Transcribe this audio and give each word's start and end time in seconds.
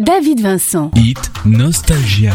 David 0.00 0.40
Vincent. 0.40 0.90
Hit 0.96 1.30
Nostalgia. 1.44 2.34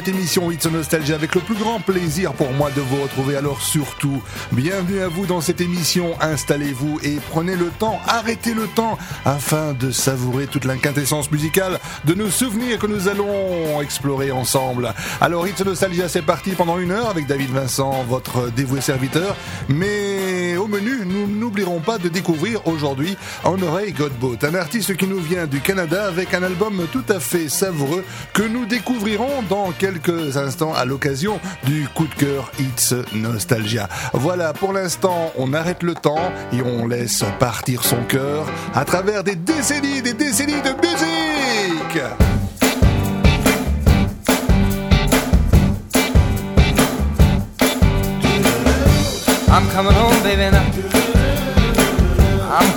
Cette 0.00 0.14
émission 0.14 0.50
It's 0.50 0.64
Nostalgie 0.64 1.12
avec 1.12 1.34
le 1.34 1.42
plus 1.42 1.56
grand 1.56 1.78
plaisir 1.78 2.32
pour 2.32 2.50
moi 2.52 2.70
de 2.70 2.80
vous 2.80 3.02
retrouver. 3.02 3.36
Alors 3.36 3.60
surtout, 3.60 4.22
bienvenue 4.50 5.00
à 5.00 5.08
vous 5.08 5.26
dans 5.26 5.42
cette 5.42 5.60
émission. 5.60 6.14
Installez-vous 6.22 7.00
et 7.02 7.18
prenez 7.30 7.54
le 7.54 7.66
temps, 7.66 8.00
arrêtez 8.06 8.54
le 8.54 8.66
temps 8.66 8.96
afin 9.26 9.74
de 9.74 9.90
savourer 9.90 10.46
toute 10.46 10.64
l'inquintessence 10.64 11.30
musicale 11.30 11.78
de 12.06 12.14
nos 12.14 12.30
souvenirs 12.30 12.78
que 12.78 12.86
nous 12.86 13.08
allons 13.08 13.82
explorer 13.82 14.30
ensemble. 14.30 14.94
Alors 15.20 15.46
It's 15.46 15.62
Nostalgia, 15.62 16.08
c'est 16.08 16.22
parti 16.22 16.52
pendant 16.52 16.78
une 16.78 16.92
heure 16.92 17.10
avec 17.10 17.26
David 17.26 17.50
Vincent, 17.50 18.02
votre 18.08 18.50
dévoué 18.52 18.80
serviteur. 18.80 19.36
Mais 19.68 20.29
au 20.60 20.66
menu, 20.66 21.06
nous 21.06 21.26
n'oublierons 21.26 21.80
pas 21.80 21.96
de 21.98 22.08
découvrir 22.08 22.66
aujourd'hui 22.66 23.16
Honoré 23.44 23.92
Godbout, 23.92 24.36
un 24.42 24.54
artiste 24.54 24.94
qui 24.96 25.06
nous 25.06 25.18
vient 25.18 25.46
du 25.46 25.60
Canada 25.60 26.06
avec 26.06 26.34
un 26.34 26.42
album 26.42 26.86
tout 26.92 27.04
à 27.08 27.18
fait 27.18 27.48
savoureux 27.48 28.04
que 28.34 28.42
nous 28.42 28.66
découvrirons 28.66 29.42
dans 29.48 29.72
quelques 29.72 30.36
instants 30.36 30.74
à 30.74 30.84
l'occasion 30.84 31.40
du 31.64 31.88
coup 31.94 32.06
de 32.06 32.14
cœur 32.14 32.52
It's 32.58 32.94
Nostalgia. 33.14 33.88
Voilà, 34.12 34.52
pour 34.52 34.72
l'instant, 34.72 35.32
on 35.36 35.54
arrête 35.54 35.82
le 35.82 35.94
temps 35.94 36.32
et 36.52 36.60
on 36.62 36.86
laisse 36.86 37.24
partir 37.38 37.82
son 37.82 38.02
cœur 38.04 38.46
à 38.74 38.84
travers 38.84 39.24
des 39.24 39.36
décennies, 39.36 40.02
des 40.02 40.14
décennies 40.14 40.62
de 40.62 40.70
musique. 40.70 42.02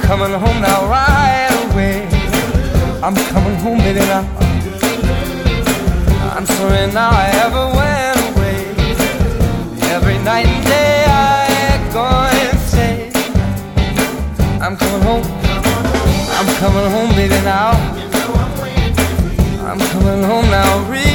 Coming 0.03 0.33
home 0.33 0.61
now, 0.61 0.85
right 0.87 1.49
away. 1.65 2.07
I'm 3.01 3.15
coming 3.31 3.55
home, 3.63 3.79
baby, 3.79 3.99
now. 3.99 4.23
I'm 6.35 6.45
sorry 6.45 6.91
now 6.91 7.09
I 7.11 7.27
ever 7.45 7.65
went 7.79 8.17
away. 8.29 8.59
Every 9.95 10.17
night 10.19 10.45
and 10.45 10.65
day 10.65 11.05
I 11.07 11.89
go 11.97 12.05
and 12.41 12.59
say, 12.59 13.11
I'm 14.61 14.75
coming 14.75 15.01
home. 15.09 15.25
I'm 16.37 16.49
coming 16.61 16.87
home, 16.95 17.11
baby, 17.15 17.39
now. 17.43 17.71
I'm 19.69 19.79
coming 19.93 20.23
home 20.23 20.45
now, 20.51 20.89
real 20.89 21.12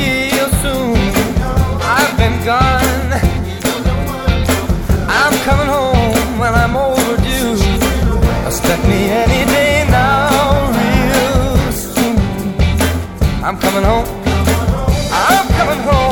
I'm 13.49 13.57
coming 13.59 13.83
home 13.83 14.05
I'm 15.11 15.49
coming 15.49 15.79
home. 15.79 16.08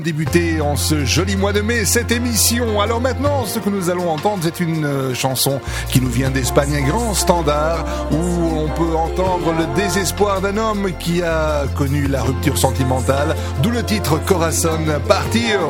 Débuter 0.00 0.60
en 0.60 0.76
ce 0.76 1.04
joli 1.04 1.36
mois 1.36 1.52
de 1.52 1.60
mai 1.60 1.84
cette 1.84 2.10
émission. 2.10 2.80
Alors 2.80 3.00
maintenant, 3.00 3.44
ce 3.44 3.58
que 3.58 3.68
nous 3.68 3.90
allons 3.90 4.10
entendre, 4.10 4.38
c'est 4.42 4.60
une 4.60 4.84
euh, 4.84 5.14
chanson 5.14 5.60
qui 5.90 6.00
nous 6.00 6.08
vient 6.08 6.30
d'Espagne, 6.30 6.74
un 6.76 6.88
grand 6.88 7.14
standard 7.14 7.84
où 8.12 8.16
on 8.16 8.68
peut 8.68 8.96
entendre 8.96 9.52
le 9.52 9.66
désespoir 9.74 10.40
d'un 10.40 10.56
homme 10.56 10.92
qui 10.98 11.22
a 11.22 11.64
connu 11.74 12.06
la 12.06 12.22
rupture 12.22 12.56
sentimentale, 12.56 13.34
d'où 13.62 13.70
le 13.70 13.82
titre 13.82 14.18
Corazon 14.24 14.80
Partir. 15.06 15.60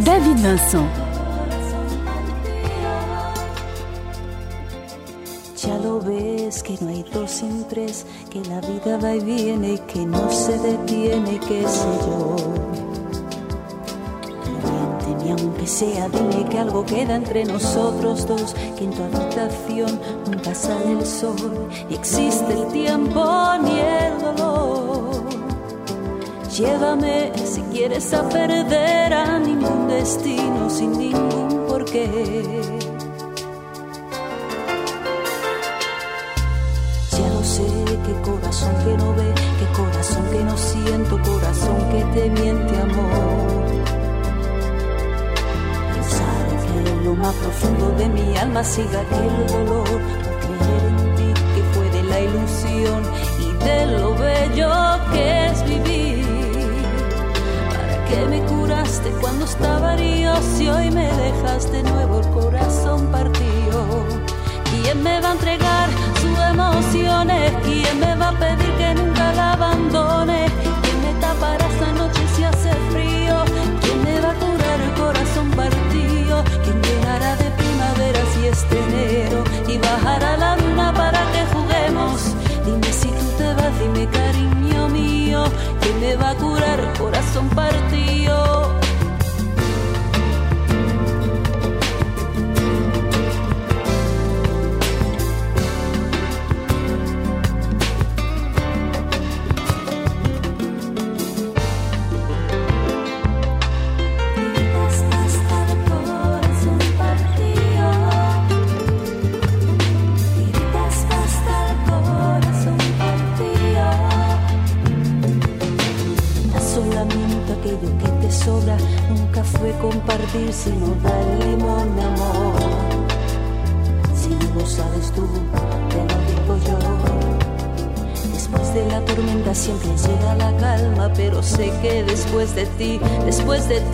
David 0.00 0.38
Vincent. 0.38 1.03
Que 6.44 6.76
no 6.82 6.90
hay 6.90 7.02
dos 7.04 7.30
sin 7.30 7.64
tres, 7.68 8.04
que 8.28 8.38
la 8.44 8.60
vida 8.60 8.98
va 8.98 9.14
y 9.14 9.20
viene, 9.20 9.78
que 9.86 10.04
no 10.04 10.30
se 10.30 10.58
detiene, 10.58 11.40
qué 11.40 11.66
sé 11.66 11.86
yo. 12.02 12.36
Miente, 14.62 15.24
ni 15.24 15.30
aunque 15.30 15.66
sea, 15.66 16.06
dime 16.10 16.46
que 16.50 16.58
algo 16.58 16.84
queda 16.84 17.16
entre 17.16 17.46
nosotros 17.46 18.26
dos, 18.26 18.54
que 18.76 18.84
en 18.84 18.90
tu 18.90 19.02
habitación 19.04 19.98
nunca 20.26 20.54
sale 20.54 20.92
el 20.92 21.06
sol, 21.06 21.68
ni 21.88 21.94
existe 21.94 22.52
el 22.52 22.66
tiempo 22.68 23.24
ni 23.62 23.80
el 23.80 24.20
dolor. 24.20 25.24
Llévame 26.54 27.32
si 27.42 27.62
quieres 27.72 28.12
a 28.12 28.28
perder 28.28 29.14
a 29.14 29.38
ningún 29.38 29.88
destino 29.88 30.68
sin 30.68 30.92
ningún 30.92 31.64
porqué. 31.66 32.73
Corazón 38.24 38.74
que 38.84 38.96
no 38.96 39.14
ve, 39.14 39.34
qué 39.58 39.66
corazón 39.76 40.24
que 40.32 40.44
no 40.44 40.56
siento, 40.56 41.20
corazón 41.22 41.78
que 41.90 42.00
te 42.14 42.30
miente 42.30 42.74
amor. 42.80 43.64
Pensar 45.94 46.44
que 46.62 46.90
en 46.90 47.04
lo 47.04 47.14
más 47.14 47.34
profundo 47.34 47.90
de 47.98 48.08
mi 48.08 48.36
alma 48.36 48.64
siga 48.64 49.00
aquel 49.00 49.46
dolor, 49.46 50.00
por 50.24 50.34
creer 50.42 50.84
en 50.88 51.14
ti 51.16 51.40
que 51.54 51.62
fue 51.72 51.90
de 51.90 52.02
la 52.04 52.20
ilusión 52.20 53.02
y 53.46 53.64
de 53.64 53.86
lo 53.98 54.14
bello 54.14 54.72
que 55.12 55.46
es 55.46 55.64
vivir 55.68 56.24
que 58.08 58.26
me 58.26 58.40
curaste 58.46 59.10
cuando 59.20 59.44
estaba 59.44 59.94
herido 59.94 60.34
y 60.60 60.68
hoy 60.68 60.90
me 60.90 61.06
dejas 61.06 61.70
de 61.72 61.82
nuevo 61.82 62.20
el 62.20 62.28
corazón 62.30 63.06
partido. 63.06 64.33
¿Quién 64.82 65.02
me 65.02 65.20
va 65.20 65.28
a 65.30 65.32
entregar 65.32 65.88
sus 66.20 66.38
emociones? 66.52 67.52
¿Quién 67.64 68.00
me 68.00 68.14
va 68.16 68.28
a 68.28 68.38
pedir 68.38 68.72
que 68.76 68.94
nunca 68.94 69.32
la 69.32 69.52
abandone? 69.52 70.46
¿Quién 70.82 70.98
me 71.02 71.20
tapará 71.20 71.66
esta 71.66 71.92
noche 71.92 72.20
si 72.34 72.44
hace 72.44 72.70
frío? 72.90 73.13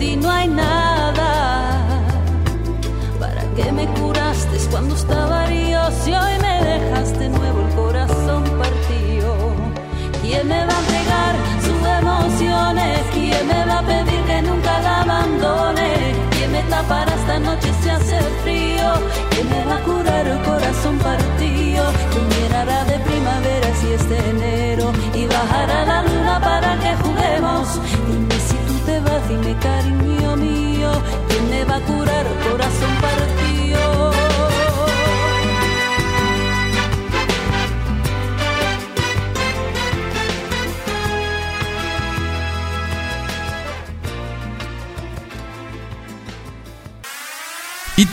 continua 0.01 0.40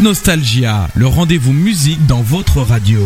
Nostalgia, 0.00 0.86
le 0.94 1.08
rendez-vous 1.08 1.52
musique 1.52 2.06
dans 2.06 2.20
votre 2.20 2.60
radio. 2.60 3.00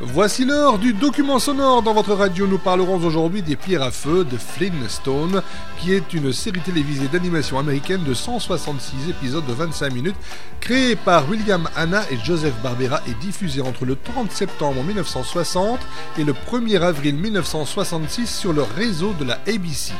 Voici 0.00 0.46
l'heure 0.46 0.78
du 0.78 0.94
document 0.94 1.38
sonore 1.38 1.82
dans 1.82 1.92
votre 1.92 2.14
radio. 2.14 2.46
Nous 2.46 2.56
parlerons 2.56 2.96
aujourd'hui 2.96 3.42
des 3.42 3.56
Pierres 3.56 3.82
à 3.82 3.90
Feu 3.90 4.24
de 4.24 4.38
Flintstone, 4.38 5.42
qui 5.78 5.92
est 5.92 6.14
une 6.14 6.32
série 6.32 6.60
télévisée 6.60 7.08
d'animation 7.08 7.58
américaine 7.58 8.02
de 8.04 8.14
166 8.14 9.10
épisodes 9.10 9.44
de 9.44 9.52
25 9.52 9.92
minutes, 9.92 10.16
créée 10.60 10.96
par 10.96 11.28
William 11.28 11.68
Hanna 11.76 12.02
et 12.10 12.16
Joseph 12.24 12.54
Barbera 12.62 13.02
et 13.06 13.12
diffusée 13.22 13.60
entre 13.60 13.84
le 13.84 13.96
30 13.96 14.32
septembre 14.32 14.82
1960 14.82 15.78
et 16.16 16.24
le 16.24 16.32
1er 16.32 16.80
avril 16.80 17.16
1966 17.16 18.26
sur 18.26 18.54
le 18.54 18.62
réseau 18.62 19.12
de 19.20 19.26
la 19.26 19.34
ABC. 19.46 19.92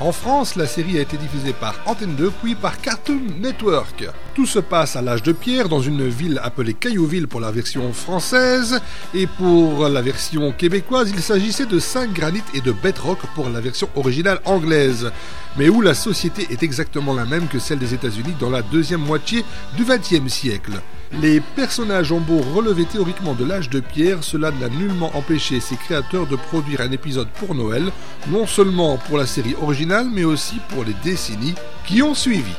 En 0.00 0.12
France, 0.12 0.56
la 0.56 0.66
série 0.66 0.96
a 0.96 1.02
été 1.02 1.18
diffusée 1.18 1.52
par 1.52 1.74
Antenne 1.84 2.14
2 2.16 2.32
puis 2.42 2.54
par 2.54 2.80
Cartoon 2.80 3.20
Network. 3.38 4.06
Tout 4.34 4.46
se 4.46 4.58
passe 4.58 4.96
à 4.96 5.02
l'âge 5.02 5.22
de 5.22 5.32
pierre 5.32 5.68
dans 5.68 5.82
une 5.82 6.08
ville 6.08 6.40
appelée 6.42 6.72
Caillouville 6.72 7.28
pour 7.28 7.38
la 7.38 7.50
version 7.50 7.92
française 7.92 8.80
et 9.12 9.26
pour 9.26 9.90
la 9.90 10.00
version 10.00 10.52
québécoise, 10.52 11.10
il 11.14 11.20
s'agissait 11.20 11.66
de 11.66 11.78
Saint 11.78 12.06
Granit 12.06 12.42
et 12.54 12.62
de 12.62 12.72
Bedrock 12.72 13.18
pour 13.34 13.50
la 13.50 13.60
version 13.60 13.90
originale 13.94 14.40
anglaise, 14.46 15.12
mais 15.58 15.68
où 15.68 15.82
la 15.82 15.92
société 15.92 16.46
est 16.50 16.62
exactement 16.62 17.12
la 17.12 17.26
même 17.26 17.46
que 17.46 17.58
celle 17.58 17.78
des 17.78 17.92
États-Unis 17.92 18.36
dans 18.40 18.48
la 18.48 18.62
deuxième 18.62 19.02
moitié 19.02 19.44
du 19.76 19.84
XXe 19.84 20.32
siècle. 20.32 20.80
Les 21.12 21.40
personnages 21.40 22.12
ont 22.12 22.20
beau 22.20 22.38
relever 22.38 22.84
théoriquement 22.84 23.34
de 23.34 23.44
l'âge 23.44 23.68
de 23.68 23.80
pierre, 23.80 24.22
cela 24.22 24.52
n'a 24.52 24.68
nullement 24.68 25.10
empêché 25.16 25.58
ses 25.58 25.76
créateurs 25.76 26.26
de 26.26 26.36
produire 26.36 26.80
un 26.80 26.92
épisode 26.92 27.28
pour 27.28 27.54
Noël, 27.54 27.90
non 28.28 28.46
seulement 28.46 28.96
pour 28.96 29.18
la 29.18 29.26
série 29.26 29.56
originale, 29.60 30.06
mais 30.10 30.24
aussi 30.24 30.56
pour 30.68 30.84
les 30.84 30.94
décennies 31.02 31.54
qui 31.84 32.02
ont 32.02 32.14
suivi. 32.14 32.54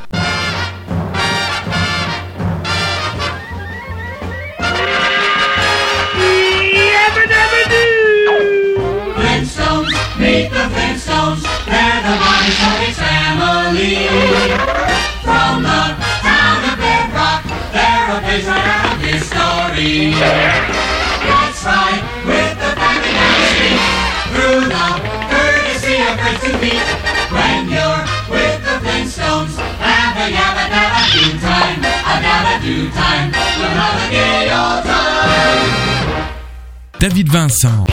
David 37.02 37.30
Vincent. 37.30 37.90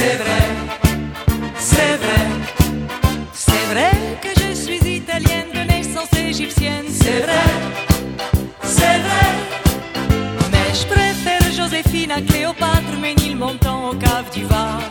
C'est 0.00 0.16
vrai, 0.16 0.42
c'est 1.58 1.96
vrai. 1.98 2.22
C'est 3.34 3.66
vrai 3.70 3.90
que 4.22 4.28
je 4.40 4.54
suis 4.54 4.96
italienne 4.96 5.50
de 5.52 5.60
naissance 5.70 6.10
égyptienne. 6.14 6.86
C'est 6.88 7.20
vrai, 7.20 7.46
c'est 8.62 8.98
vrai. 9.06 9.28
Mais 10.52 10.74
je 10.74 10.86
préfère 10.86 11.52
Joséphine 11.52 12.12
à 12.12 12.22
Cléopâtre, 12.22 12.96
Ménil 12.98 13.36
montant 13.36 13.90
au 13.90 13.94
cave 13.94 14.30
du 14.32 14.44
Vatican. 14.44 14.89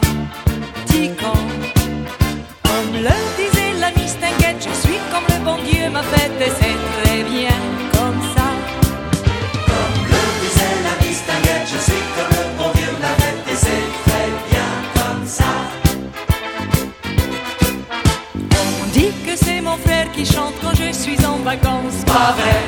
qui 20.20 20.26
chante 20.26 20.54
quand 20.62 20.76
je 20.76 20.92
suis 20.92 21.20
en 21.26 21.38
vacances. 21.52 22.00
Pas 22.06 22.34
vrai, 22.40 22.60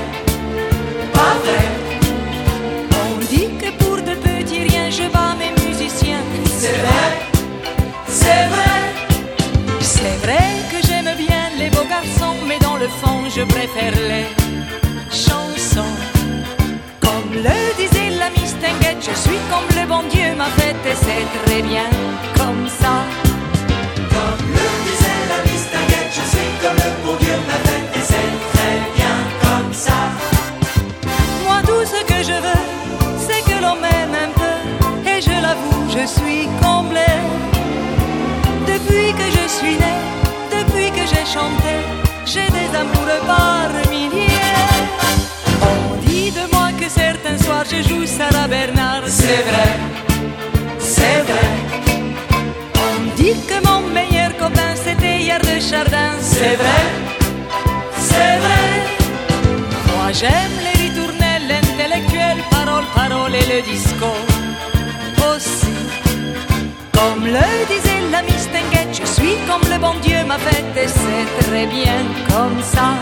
pas 1.18 1.36
vrai. 1.44 1.66
On 3.04 3.18
dit 3.34 3.50
que 3.62 3.70
pour 3.82 3.98
de 3.98 4.16
petits 4.28 4.64
riens, 4.68 4.90
je 4.90 5.06
bats 5.16 5.36
mes 5.42 5.54
musiciens. 5.66 6.24
C'est 6.60 6.78
vrai, 6.86 7.08
c'est 8.08 8.46
vrai. 8.54 8.78
C'est 9.96 10.18
vrai 10.26 10.46
que 10.72 10.78
j'aime 10.88 11.12
bien 11.26 11.44
les 11.60 11.70
beaux 11.70 11.90
garçons, 11.96 12.38
mais 12.48 12.60
dans 12.60 12.78
le 12.78 12.88
fond, 13.00 13.20
je 13.36 13.44
préfère 13.56 13.96
les 14.12 14.28
chansons. 15.24 15.96
Comme 17.06 17.30
le 17.48 17.60
disait 17.80 18.12
l'ami 18.20 18.44
Stenguet, 18.54 19.00
je 19.08 19.16
suis 19.26 19.42
comme 19.52 19.70
le 19.80 19.86
bon 19.88 20.04
Dieu 20.10 20.36
m'a 20.38 20.52
fait 20.60 20.78
et 20.92 20.98
c'est 21.06 21.28
très 21.44 21.62
bien 21.62 21.90
comme 22.38 22.68
ça. 22.82 23.21
Suis 39.62 39.78
depuis 40.58 40.90
que 40.98 41.04
j'ai 41.12 41.26
chanté, 41.38 41.74
j'ai 42.26 42.50
des 42.58 42.70
amoureux 42.82 43.22
par 43.34 43.70
milliers. 43.90 44.58
On 45.72 45.98
dit 46.06 46.32
de 46.40 46.46
moi 46.54 46.70
que 46.80 46.88
certains 46.90 47.38
soirs 47.44 47.66
je 47.72 47.80
joue 47.88 48.06
Sarah 48.06 48.48
Bernard. 48.48 49.06
C'est 49.08 49.44
vrai, 49.50 49.70
c'est 50.80 51.22
vrai, 51.30 51.52
On 52.88 52.98
dit 53.20 53.38
que 53.50 53.58
mon 53.68 53.82
meilleur 53.98 54.32
copain 54.38 54.74
c'était 54.84 55.18
hier 55.26 55.42
de 55.50 55.56
Chardin. 55.70 56.12
c'est 56.34 56.56
vrai, 56.62 56.84
c'est 58.10 58.38
vrai. 58.44 58.68
Moi 59.90 60.08
j'aime 60.20 60.56
les 60.68 60.76
ritournelles, 60.84 61.46
l'intellectuel, 61.52 62.38
parole, 62.56 62.88
parole 62.96 63.34
et 63.42 63.48
le 63.54 63.60
disco 63.72 64.12
aussi. 65.30 65.71
Comme 67.02 67.26
le 67.26 67.50
disait 67.68 68.04
la 68.12 68.22
Mistinguette, 68.22 68.94
je 68.94 69.06
suis 69.08 69.36
comme 69.48 69.68
le 69.72 69.80
bon 69.80 69.96
Dieu 70.04 70.24
m'a 70.24 70.38
fait 70.38 70.64
et 70.80 70.88
c'est 70.88 71.28
très 71.42 71.66
bien 71.66 71.98
comme 72.30 72.62
ça. 72.62 72.94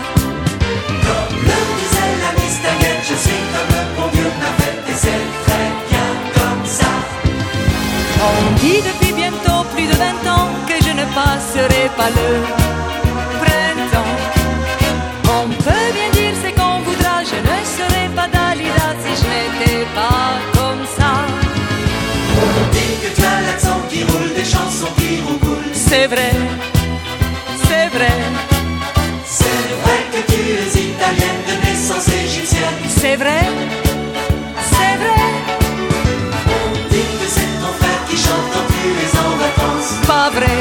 Comme 1.06 1.36
le 1.48 1.58
disait 1.76 2.14
la 2.24 2.32
Mistinguette, 2.40 3.04
je 3.10 3.16
suis 3.24 3.42
comme 3.52 3.70
le 3.76 3.82
bon 3.96 4.08
Dieu 4.14 4.28
m'a 4.40 4.52
fait 4.58 4.76
et 4.90 4.96
c'est 5.04 5.26
très 5.44 5.68
bien 5.90 6.08
comme 6.38 6.64
ça. 6.64 6.92
On 8.30 8.40
dit 8.62 8.80
depuis 8.88 9.12
bientôt 9.12 9.60
plus 9.74 9.86
de 9.86 9.92
20 9.92 10.32
ans 10.36 10.48
que 10.66 10.76
je 10.86 10.92
ne 11.00 11.04
passerai 11.18 11.84
pas 11.98 12.10
le 12.18 12.30
printemps. 13.42 14.14
On 15.38 15.46
peut 15.66 15.88
bien 15.98 16.10
dire 16.18 16.34
c'est 16.42 16.52
qu'on 16.52 16.78
voudra, 16.88 17.16
je 17.32 17.38
ne 17.48 17.58
serai 17.76 18.04
pas 18.16 18.28
Dalida 18.34 18.88
si 19.02 19.12
je 19.20 19.26
n'étais 19.28 19.84
pas 19.94 20.19
C'est 25.92 26.06
vrai, 26.06 26.30
c'est 27.68 27.88
vrai, 27.96 28.12
C'est 29.26 29.66
vrai 29.82 29.98
que 30.12 30.32
tu 30.32 30.40
es 30.40 30.82
italienne 30.92 31.40
de 31.48 31.66
naissance 31.66 32.06
égyptienne. 32.08 32.78
c'est 32.88 33.16
vrai, 33.16 33.40
c'est 34.70 34.96
vrai, 35.02 35.22
On 36.46 36.88
dit 36.94 37.08
que 37.20 37.26
c'est 37.36 37.52
ton 37.60 37.72
frère 37.80 38.02
qui 38.08 38.16
chante 38.16 38.46
quand 38.54 38.66
tu 38.72 38.82
es 39.04 39.18
en 39.18 39.36
vacances. 39.44 39.92
pas 40.06 40.30
vrai, 40.30 40.56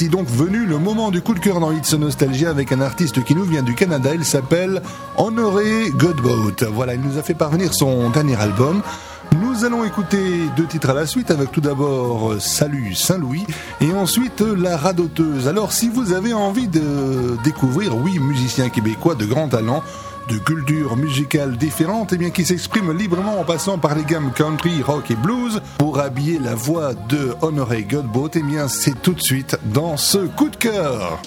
Voici 0.00 0.16
donc 0.16 0.28
venu 0.28 0.64
le 0.64 0.78
moment 0.78 1.10
du 1.10 1.20
coup 1.20 1.34
de 1.34 1.40
cœur 1.40 1.60
dans 1.60 1.72
It's 1.72 1.92
Nostalgia 1.92 2.48
avec 2.48 2.72
un 2.72 2.80
artiste 2.80 3.22
qui 3.22 3.34
nous 3.34 3.44
vient 3.44 3.62
du 3.62 3.74
Canada. 3.74 4.14
Il 4.14 4.24
s'appelle 4.24 4.80
Honoré 5.18 5.90
Godboat. 5.90 6.70
Voilà, 6.72 6.94
il 6.94 7.02
nous 7.02 7.18
a 7.18 7.22
fait 7.22 7.34
parvenir 7.34 7.74
son 7.74 8.08
dernier 8.08 8.40
album. 8.40 8.80
Nous 9.42 9.66
allons 9.66 9.84
écouter 9.84 10.48
deux 10.56 10.64
titres 10.64 10.88
à 10.88 10.94
la 10.94 11.04
suite 11.04 11.30
avec 11.30 11.52
tout 11.52 11.60
d'abord 11.60 12.40
Salut 12.40 12.94
Saint-Louis 12.94 13.44
et 13.82 13.92
ensuite 13.92 14.40
La 14.40 14.78
Radoteuse. 14.78 15.48
Alors 15.48 15.70
si 15.70 15.90
vous 15.90 16.14
avez 16.14 16.32
envie 16.32 16.68
de 16.68 17.36
découvrir, 17.44 17.94
oui, 17.94 18.18
musicien 18.18 18.70
québécois 18.70 19.16
de 19.16 19.26
grand 19.26 19.48
talent, 19.48 19.82
de 20.30 20.38
cultures 20.38 20.96
musicales 20.96 21.56
différentes 21.56 22.12
et 22.12 22.16
bien 22.16 22.30
qui 22.30 22.44
s'expriment 22.44 22.96
librement 22.96 23.40
en 23.40 23.44
passant 23.44 23.78
par 23.78 23.96
les 23.96 24.04
gammes 24.04 24.30
country, 24.32 24.80
rock 24.80 25.10
et 25.10 25.16
blues 25.16 25.60
pour 25.76 25.98
habiller 25.98 26.38
la 26.38 26.54
voix 26.54 26.94
de 26.94 27.34
Honoré 27.42 27.82
Godbout, 27.82 28.36
et 28.36 28.42
bien 28.42 28.68
c'est 28.68 29.02
tout 29.02 29.12
de 29.12 29.20
suite 29.20 29.58
dans 29.64 29.96
ce 29.96 30.18
coup 30.18 30.48
de 30.48 30.56
cœur. 30.56 31.20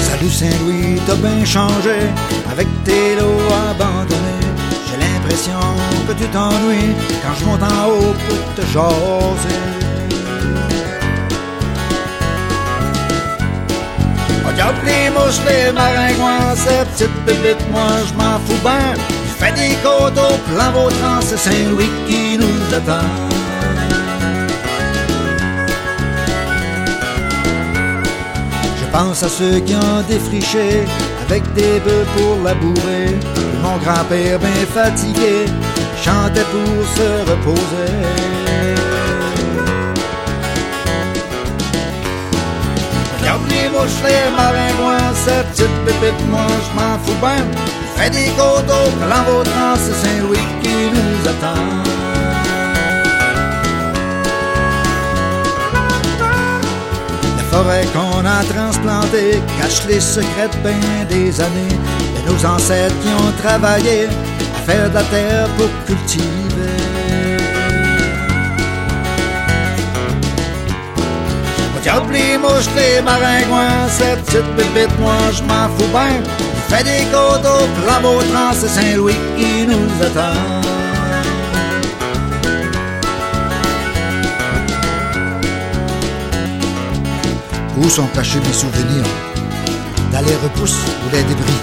Salut 0.00 0.30
Saint-Louis, 0.30 1.00
t'as 1.06 1.16
bien 1.16 1.44
changé 1.44 1.96
avec 2.48 2.68
tes. 2.84 3.06
J'ai 3.16 3.95
que 5.36 6.12
tu 6.12 6.26
t'ennuies 6.28 6.94
quand 7.22 7.34
je 7.38 7.44
monte 7.44 7.62
en 7.62 7.88
haut 7.90 8.14
pour 8.26 8.54
te 8.54 8.62
jaser. 8.72 9.60
Regarde 14.46 14.76
les 14.84 15.10
mouches, 15.10 15.40
les 15.46 15.72
maringouins, 15.72 16.54
ces 16.54 16.84
petites 16.86 17.24
bébites, 17.26 17.70
moi 17.70 17.86
je 18.08 18.14
m'en 18.14 18.38
fous 18.46 18.60
ben. 18.64 18.94
Je 19.28 19.44
fais 19.44 19.52
des 19.52 19.76
côtes 19.82 20.16
au 20.16 20.36
plan 20.50 20.72
Vautran, 20.72 21.20
c'est 21.20 21.36
Saint-Louis 21.36 21.90
qui 22.08 22.38
nous 22.38 22.74
attend. 22.74 23.06
Je 28.80 28.86
pense 28.90 29.22
à 29.22 29.28
ceux 29.28 29.60
qui 29.60 29.74
ont 29.74 30.00
défriché 30.08 30.84
avec 31.28 31.42
des 31.52 31.78
bœufs 31.80 32.06
pour 32.16 32.42
labourer. 32.42 33.35
Mon 33.62 33.76
grand-père 33.78 34.38
bien 34.38 34.66
fatigué 34.74 35.46
chantait 36.02 36.44
pour 36.52 36.86
se 36.96 37.30
reposer. 37.30 37.92
Regarde 43.18 43.42
les 43.48 43.68
mouches, 43.68 44.02
les 44.04 44.30
maringouins, 44.36 45.14
cette 45.14 45.48
petite 45.50 45.84
pépite, 45.84 46.28
moi 46.30 46.46
je 46.64 46.70
m'en 46.76 46.98
fous 47.04 47.20
ben. 47.20 47.44
Fais 47.96 48.10
des 48.10 48.30
côtes 48.36 48.70
au 48.70 48.90
plan 48.98 49.22
Vautran, 49.26 49.74
c'est 49.76 50.06
Saint-Louis 50.06 50.46
qui 50.62 50.90
nous 50.92 51.28
attend. 51.28 52.05
La 57.56 57.62
forêt 57.62 57.86
qu'on 57.86 58.26
a 58.26 58.44
transplantée 58.44 59.40
cache 59.58 59.86
les 59.88 59.98
secrets 60.00 60.48
de 60.48 60.68
bien 60.68 61.04
des 61.08 61.40
années 61.40 61.78
de 62.26 62.30
nos 62.30 62.44
ancêtres 62.44 62.94
qui 63.00 63.08
ont 63.08 63.32
travaillé 63.42 64.08
à 64.08 64.70
faire 64.70 64.90
de 64.90 64.94
la 64.94 65.02
terre 65.04 65.48
pour 65.56 65.68
cultiver. 65.86 66.26
Regarde 71.78 72.10
les 72.12 72.36
mouches, 72.36 72.68
les 72.76 73.00
maringouins, 73.00 73.88
cette 73.88 74.22
petite 74.26 74.56
pépite, 74.56 74.98
moi 75.00 75.16
je 75.32 75.42
m'en 75.44 75.68
fous 75.78 75.90
bien. 75.92 76.20
Fais 76.68 76.84
des 76.84 77.06
côtes 77.10 77.46
au 77.46 77.80
plan 77.80 78.00
Vautran, 78.02 78.52
c'est 78.52 78.68
Saint-Louis 78.68 79.16
qui 79.38 79.66
nous 79.66 80.04
attend. 80.04 80.55
Où 87.86 87.88
sont 87.88 88.08
cachés 88.08 88.40
mes 88.40 88.52
souvenirs 88.52 89.04
Dans 90.10 90.20
les 90.20 90.34
repousses 90.42 90.80
ou 91.06 91.10
les 91.12 91.22
débris 91.22 91.62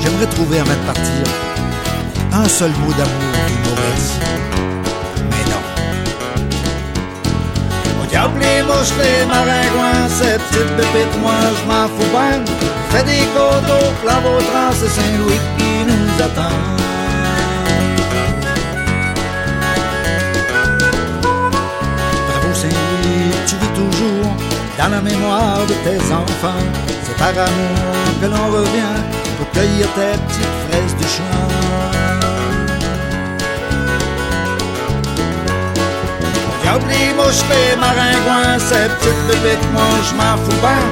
J'aimerais 0.00 0.26
trouver 0.26 0.58
avant 0.58 0.74
de 0.74 0.84
partir 0.84 1.22
un 2.32 2.48
seul 2.48 2.70
mot 2.70 2.92
d'amour 2.92 3.32
qui 3.46 3.54
m'aurait 3.62 4.00
Mais 5.30 5.44
non. 5.52 5.62
Regarde 8.02 8.32
les 8.40 8.62
mouches, 8.64 8.94
les 8.98 9.24
maringouins, 9.26 10.08
ces 10.08 10.38
petites 10.38 10.76
pépites, 10.76 11.20
moi 11.20 11.38
je 11.56 11.62
m'en 11.68 11.86
fous 11.86 12.10
bien. 12.10 12.42
Fais 12.90 13.04
des 13.04 13.24
côtes 13.32 13.70
au 13.70 13.92
plan 14.04 14.20
Vautran, 14.22 14.72
c'est 14.72 14.88
Saint-Louis 14.88 15.40
qui 15.56 15.84
nous 15.86 16.24
attend. 16.24 16.81
Dans 24.82 24.88
la 24.88 25.00
mémoire 25.00 25.60
de 25.66 25.74
tes 25.84 26.00
enfants. 26.12 26.64
C'est 27.04 27.16
par 27.16 27.28
amour 27.28 28.20
que 28.20 28.26
l'on 28.26 28.46
revient 28.58 28.98
pour 29.38 29.48
cueillir 29.50 29.86
tes 29.94 30.18
petites 30.26 30.56
fraises 30.64 30.96
du 30.96 31.04
champ. 31.04 31.48
Comme 36.64 36.88
les 36.88 37.12
mouches, 37.14 37.44
les 37.50 37.76
maringouins, 37.76 38.58
ces 38.58 38.88
petites 38.94 39.26
bébites, 39.28 39.72
moi 39.72 39.82
je 40.06 40.14
m'en 40.14 40.36
fous 40.42 40.60
ben. 40.62 40.82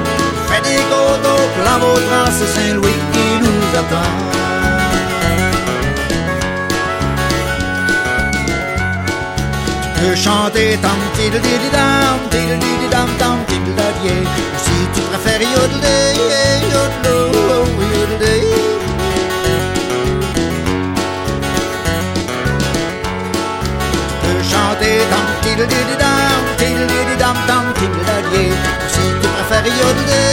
Fais 0.47 0.61
des 0.61 0.75
gâteaux, 0.75 1.45
plein 1.57 1.77
vautran, 1.79 2.25
c'est 2.37 2.59
Saint-Louis 2.59 2.99
qui 3.13 3.25
nous 3.41 3.79
attend. 3.79 4.30
Peux 10.01 10.15
chanter 10.15 10.77
tam 10.81 10.99
diddy 11.15 11.39
dam, 11.71 12.17
diddy 12.31 12.87
dam 12.89 13.09
tam 13.19 13.37
tidle 13.47 13.73
daddy. 13.79 14.15
Ou 14.53 14.59
si 14.65 14.77
tu 14.93 15.01
préfères 15.09 15.43
yodeler, 15.53 16.07
yodeler. 16.73 17.21
Tu 23.81 24.27
peux 24.27 24.41
chanter 24.51 24.97
tam 25.11 25.25
diddy 25.43 25.65
dam, 26.03 26.41
diddy 26.59 27.15
dam 27.21 27.37
tam 27.47 27.65
tidle 27.77 28.03
daddy. 28.09 28.45
Ou 28.83 28.89
si 28.93 29.05
tu 29.21 29.27
préfères 29.35 29.67
yodeler, 29.79 30.31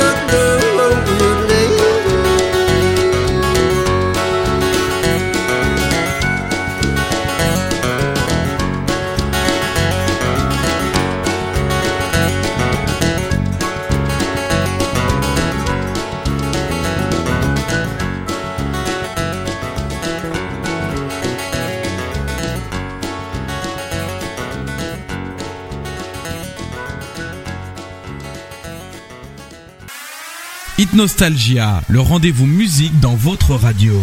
yodeler. 0.00 0.49
Nostalgia, 31.00 31.80
le 31.88 31.98
rendez-vous 31.98 32.44
musique 32.44 33.00
dans 33.00 33.14
votre 33.14 33.54
radio. 33.54 33.94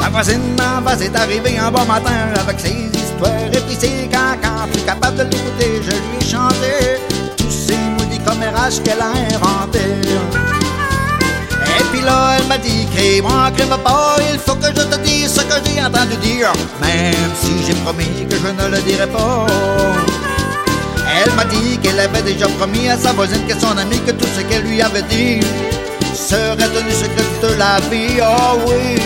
La 0.00 0.08
voisine 0.08 0.56
d'en 0.56 0.82
face 0.82 1.02
est 1.02 1.14
arrivée 1.14 1.56
un 1.56 1.70
bon 1.70 1.84
matin 1.84 2.10
avec 2.34 2.58
ses 2.58 2.70
histoires 2.70 3.46
et 3.46 3.60
puis 3.60 3.76
ses 3.78 4.08
cancans. 4.10 4.66
Plus 4.72 4.82
capable 4.82 5.18
de 5.18 5.22
l'écouter, 5.22 5.82
je 5.84 5.90
lui 5.90 6.18
ai 6.20 6.28
chanté 6.28 6.98
tous 7.36 7.48
ces 7.48 7.76
maudits 7.96 8.24
commérages 8.24 8.82
qu'elle 8.82 9.00
a 9.00 9.12
inventés. 9.36 10.43
Elle 12.06 12.46
m'a 12.48 12.58
dit, 12.58 12.86
crée-moi, 12.94 13.50
crée-moi 13.56 13.78
pas, 13.78 14.16
il 14.32 14.38
faut 14.38 14.54
que 14.54 14.66
je 14.66 14.82
te 14.82 14.96
dise 15.02 15.32
ce 15.32 15.40
que 15.40 15.54
j'ai 15.64 15.82
entendu 15.82 16.16
dire, 16.16 16.52
même 16.80 17.30
si 17.40 17.52
j'ai 17.66 17.74
promis 17.82 18.26
que 18.28 18.36
je 18.36 18.48
ne 18.48 18.76
le 18.76 18.82
dirai 18.82 19.06
pas. 19.06 19.46
Elle 21.16 21.32
m'a 21.34 21.44
dit 21.44 21.78
qu'elle 21.78 21.98
avait 21.98 22.22
déjà 22.22 22.46
promis 22.58 22.88
à 22.88 22.98
sa 22.98 23.12
voisine 23.12 23.46
que 23.46 23.58
son 23.58 23.76
ami 23.78 23.98
que 24.00 24.10
tout 24.10 24.26
ce 24.36 24.42
qu'elle 24.42 24.64
lui 24.64 24.82
avait 24.82 25.02
dit 25.02 25.40
serait 26.14 26.56
tenu 26.56 26.90
secret 26.90 27.24
toute 27.40 27.58
la 27.58 27.80
vie, 27.90 28.20
oh 28.20 28.58
oui. 28.66 29.00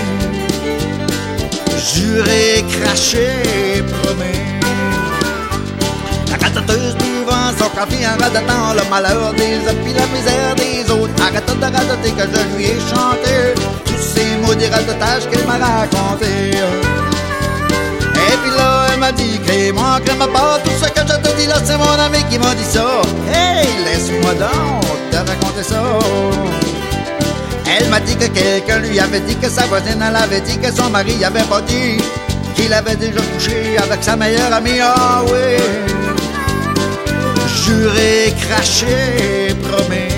Juré, 1.94 2.64
craché, 2.80 3.84
promis. 4.02 4.44
La 6.30 6.36
radoteuse 6.44 6.96
son 7.56 7.68
café 7.70 8.06
en 8.06 8.74
le 8.74 8.90
malheur 8.90 9.32
des 9.34 9.56
uns 9.68 9.74
puis 9.84 9.92
la 9.92 10.06
misère 10.06 10.54
des 10.56 10.90
autres. 10.90 11.12
Arrête 11.22 11.46
de 11.46 11.64
radoter 11.64 12.10
que 12.10 12.22
je 12.22 12.56
lui 12.56 12.64
ai 12.66 12.78
chanté 12.90 13.54
tous 13.84 14.02
ces 14.14 14.36
maudits 14.42 14.66
radotages 14.66 15.28
qu'elle 15.30 15.46
m'a 15.46 15.58
racontés. 15.58 16.58
Et 18.14 18.36
puis 18.42 18.50
là, 18.56 18.86
elle 18.92 19.00
m'a 19.00 19.12
dit, 19.12 19.38
crée-moi, 19.46 20.00
crée-moi 20.04 20.32
pas, 20.32 20.58
tout 20.64 20.70
ce 20.82 20.88
que 20.88 21.00
je 21.00 21.16
te 21.16 21.36
dis 21.36 21.46
là, 21.46 21.56
c'est 21.64 21.78
mon 21.78 21.98
ami 21.98 22.18
qui 22.28 22.38
m'a 22.38 22.54
dit 22.54 22.64
ça. 22.64 23.02
Hey, 23.32 23.66
laisse-moi 23.84 24.34
donc 24.34 24.84
te 25.10 25.16
raconter 25.16 25.62
ça. 25.62 25.82
Elle 27.70 27.88
m'a 27.88 28.00
dit 28.00 28.16
que 28.16 28.26
quelqu'un 28.26 28.78
lui 28.78 28.98
avait 28.98 29.20
dit 29.20 29.36
que 29.36 29.48
sa 29.48 29.66
voisine, 29.66 30.02
elle 30.06 30.16
avait 30.16 30.40
dit 30.40 30.58
que 30.58 30.70
son 30.74 30.90
mari 30.90 31.24
avait 31.24 31.42
pas 31.42 31.60
dit 31.62 31.98
qu'il 32.54 32.72
avait 32.72 32.96
déjà 32.96 33.20
couché 33.34 33.76
avec 33.78 34.02
sa 34.02 34.16
meilleure 34.16 34.52
amie. 34.52 34.80
Ah 34.82 35.22
oui, 35.26 35.60
juré, 37.64 38.34
craché, 38.40 39.54
promis. 39.62 40.17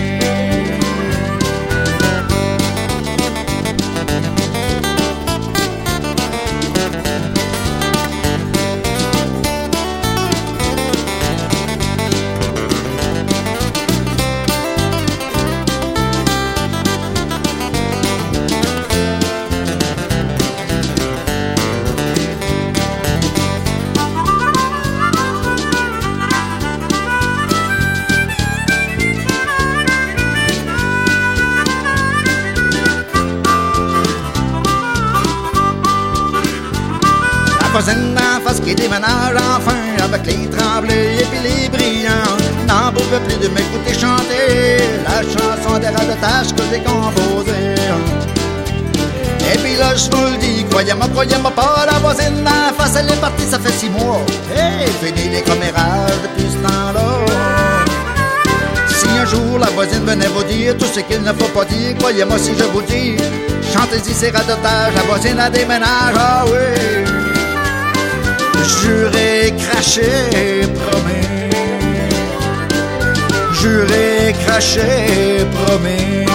Voisine 37.81 38.15
d'en 38.15 38.41
face 38.45 38.61
qui 38.61 38.75
déménage 38.75 39.37
enfin 39.37 40.05
avec 40.05 40.27
les 40.27 40.49
tremblés 40.51 41.17
et 41.21 41.25
puis 41.25 41.41
les 41.43 41.69
brillants 41.69 42.37
n'en 42.69 42.93
pouvait 42.93 43.21
plus 43.21 43.37
de 43.37 43.49
m'écouter 43.49 43.95
chanter 43.95 44.77
la 45.05 45.23
chanson 45.23 45.79
des 45.79 45.89
radotages 45.89 46.53
que 46.55 46.63
j'ai 46.71 46.83
composée. 46.83 47.75
Et 49.53 49.59
puis 49.59 49.77
là, 49.77 49.95
je 49.97 50.11
vous 50.11 50.31
le 50.31 50.37
dis, 50.39 50.65
croyez-moi, 50.71 51.09
croyez-moi 51.13 51.51
pas, 51.53 51.87
la 51.91 51.99
voisine 51.99 52.45
d'en 52.45 52.75
face, 52.77 52.97
elle 52.97 53.11
est 53.11 53.21
partie, 53.21 53.45
ça 53.45 53.59
fait 53.59 53.73
six 53.73 53.89
mois. 53.89 54.21
Hey, 54.55 54.87
fini 55.03 55.31
les 55.31 55.43
commérages 55.43 56.21
depuis 56.23 56.51
ce 56.53 56.59
temps-là. 56.69 57.07
Si 58.89 59.09
un 59.19 59.25
jour 59.25 59.59
la 59.59 59.71
voisine 59.71 60.05
venait 60.05 60.29
vous 60.29 60.45
dire 60.45 60.77
tout 60.77 60.87
ce 60.95 61.01
qu'il 61.01 61.23
ne 61.23 61.33
faut 61.33 61.49
pas 61.59 61.65
dire, 61.65 61.97
croyez-moi 61.99 62.39
si 62.39 62.53
je 62.59 62.65
vous 62.65 62.83
dis, 62.83 63.17
chantez-y 63.73 64.13
ces 64.13 64.31
radotages, 64.31 64.95
la 64.95 65.03
voisine 65.09 65.41
a 65.41 65.49
déménage, 65.49 66.15
ah 66.17 66.45
oui. 66.47 67.10
Juré, 68.65 69.55
craché, 69.59 70.67
promis. 70.75 71.51
Juré, 73.61 74.35
craché, 74.45 75.47
promis. 75.53 76.27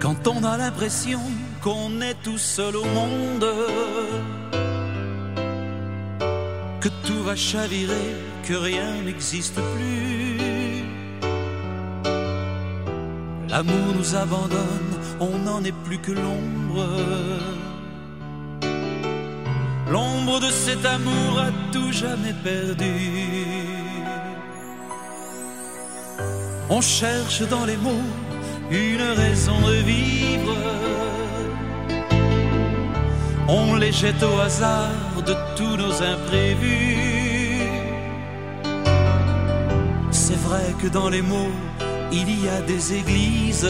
Quand 0.00 0.26
on 0.28 0.42
a 0.44 0.56
l'impression 0.56 1.20
qu'on 1.62 2.00
est 2.00 2.14
tout 2.22 2.38
seul 2.38 2.76
au 2.76 2.84
monde, 2.84 3.44
va 7.22 7.36
chavirer 7.36 8.16
que 8.46 8.54
rien 8.54 9.02
n'existe 9.04 9.58
plus. 9.74 10.82
L'amour 13.48 13.94
nous 13.96 14.16
abandonne, 14.16 14.92
on 15.20 15.38
n'en 15.38 15.62
est 15.62 15.78
plus 15.84 15.98
que 15.98 16.12
l'ombre. 16.12 16.86
L'ombre 19.90 20.40
de 20.40 20.50
cet 20.50 20.84
amour 20.86 21.38
a 21.38 21.50
tout 21.70 21.92
jamais 21.92 22.34
perdu. 22.42 22.94
On 26.70 26.80
cherche 26.80 27.42
dans 27.42 27.66
les 27.66 27.76
mots 27.76 28.08
une 28.70 29.02
raison 29.02 29.60
de 29.60 29.74
vivre. 29.92 30.56
On 33.48 33.74
les 33.74 33.92
jette 33.92 34.22
au 34.22 34.40
hasard 34.40 35.22
de 35.26 35.34
tous 35.56 35.76
nos 35.76 36.02
imprévus. 36.02 37.11
C'est 40.32 40.48
vrai 40.48 40.74
que 40.80 40.86
dans 40.88 41.10
les 41.10 41.20
mots, 41.20 41.52
il 42.10 42.42
y 42.42 42.48
a 42.48 42.62
des 42.62 42.94
églises. 42.94 43.68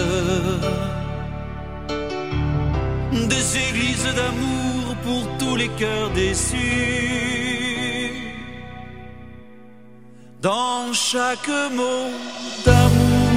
Des 3.34 3.46
églises 3.68 4.06
d'amour 4.18 4.94
pour 5.02 5.22
tous 5.40 5.56
les 5.56 5.70
cœurs 5.70 6.10
déçus. 6.10 6.58
Dans 10.40 10.92
chaque 10.92 11.52
mot 11.78 12.06
d'amour, 12.64 13.32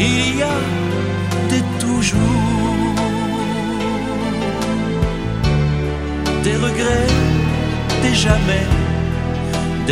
il 0.00 0.38
y 0.38 0.42
a 0.42 0.60
des 1.50 1.64
toujours, 1.78 2.96
des 6.42 6.56
regrets, 6.56 7.12
des 8.02 8.14
jamais, 8.14 8.66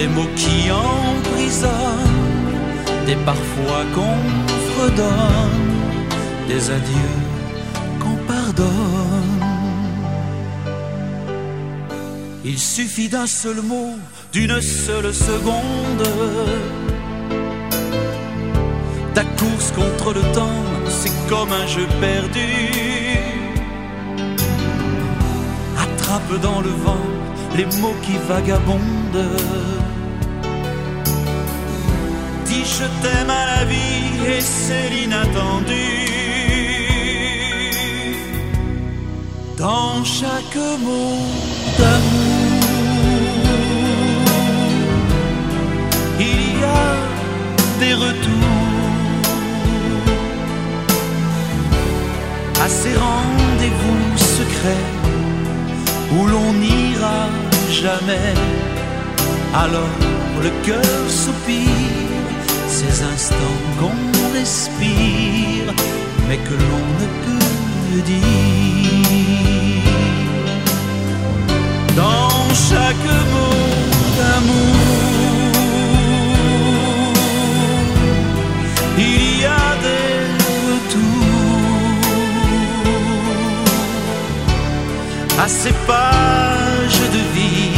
des 0.00 0.08
mots 0.08 0.34
qui 0.34 0.70
emprisonnent, 0.70 1.72
des 3.04 3.16
parfois 3.30 3.82
qu'on 3.94 4.18
fredonne, 4.70 5.72
des 6.48 6.62
adieux 6.70 7.18
qu'on 8.00 8.16
pardonne. 8.32 9.44
Il 12.46 12.58
suffit 12.58 13.10
d'un 13.10 13.26
seul 13.26 13.60
mot, 13.60 13.92
d'une 14.32 14.58
seule 14.62 15.12
seconde. 15.12 16.08
Ta 19.12 19.24
course 19.40 19.70
contre 19.80 20.14
le 20.14 20.24
temps, 20.32 20.64
c'est 20.88 21.16
comme 21.28 21.52
un 21.52 21.66
jeu 21.66 21.86
perdu. 22.00 22.50
Attrape 25.84 26.40
dans 26.40 26.62
le 26.62 26.70
vent 26.86 27.06
les 27.56 27.66
mots 27.80 27.96
qui 28.02 28.16
vagabondent. 28.28 29.26
Dis 32.46 32.64
je 32.64 32.86
t'aime 33.02 33.30
à 33.30 33.44
la 33.52 33.64
vie 33.64 34.36
et 34.36 34.40
c'est 34.40 34.88
l'inattendu. 34.90 35.88
Dans 39.56 40.04
chaque 40.04 40.60
mot 40.86 41.18
d'amour, 41.78 42.60
il 46.18 46.40
y 46.60 46.64
a 46.64 46.90
des 47.80 47.94
retours 47.94 48.40
à 52.64 52.68
ces 52.68 52.94
rendez-vous 52.94 54.16
secrets 54.16 54.86
où 56.12 56.26
l'on 56.26 56.52
jamais. 57.70 58.34
Alors 59.54 59.96
le 60.42 60.50
cœur 60.64 61.08
soupire 61.08 62.10
ces 62.68 63.02
instants 63.02 63.60
qu'on 63.78 63.98
respire, 64.32 65.66
mais 66.28 66.38
que 66.38 66.54
l'on 66.54 66.84
ne 67.00 67.06
peut 67.24 68.02
dire. 68.02 68.20
Dans 71.96 72.54
chaque 72.68 73.10
mot 73.34 73.66
d'amour, 74.16 74.80
il 78.98 79.22
y 79.40 79.44
a 79.44 79.68
des 79.86 80.16
retours 80.68 81.30
à 85.42 85.46
ces 85.48 85.74
pages 86.90 87.10
de 87.10 87.22
vie 87.34 87.70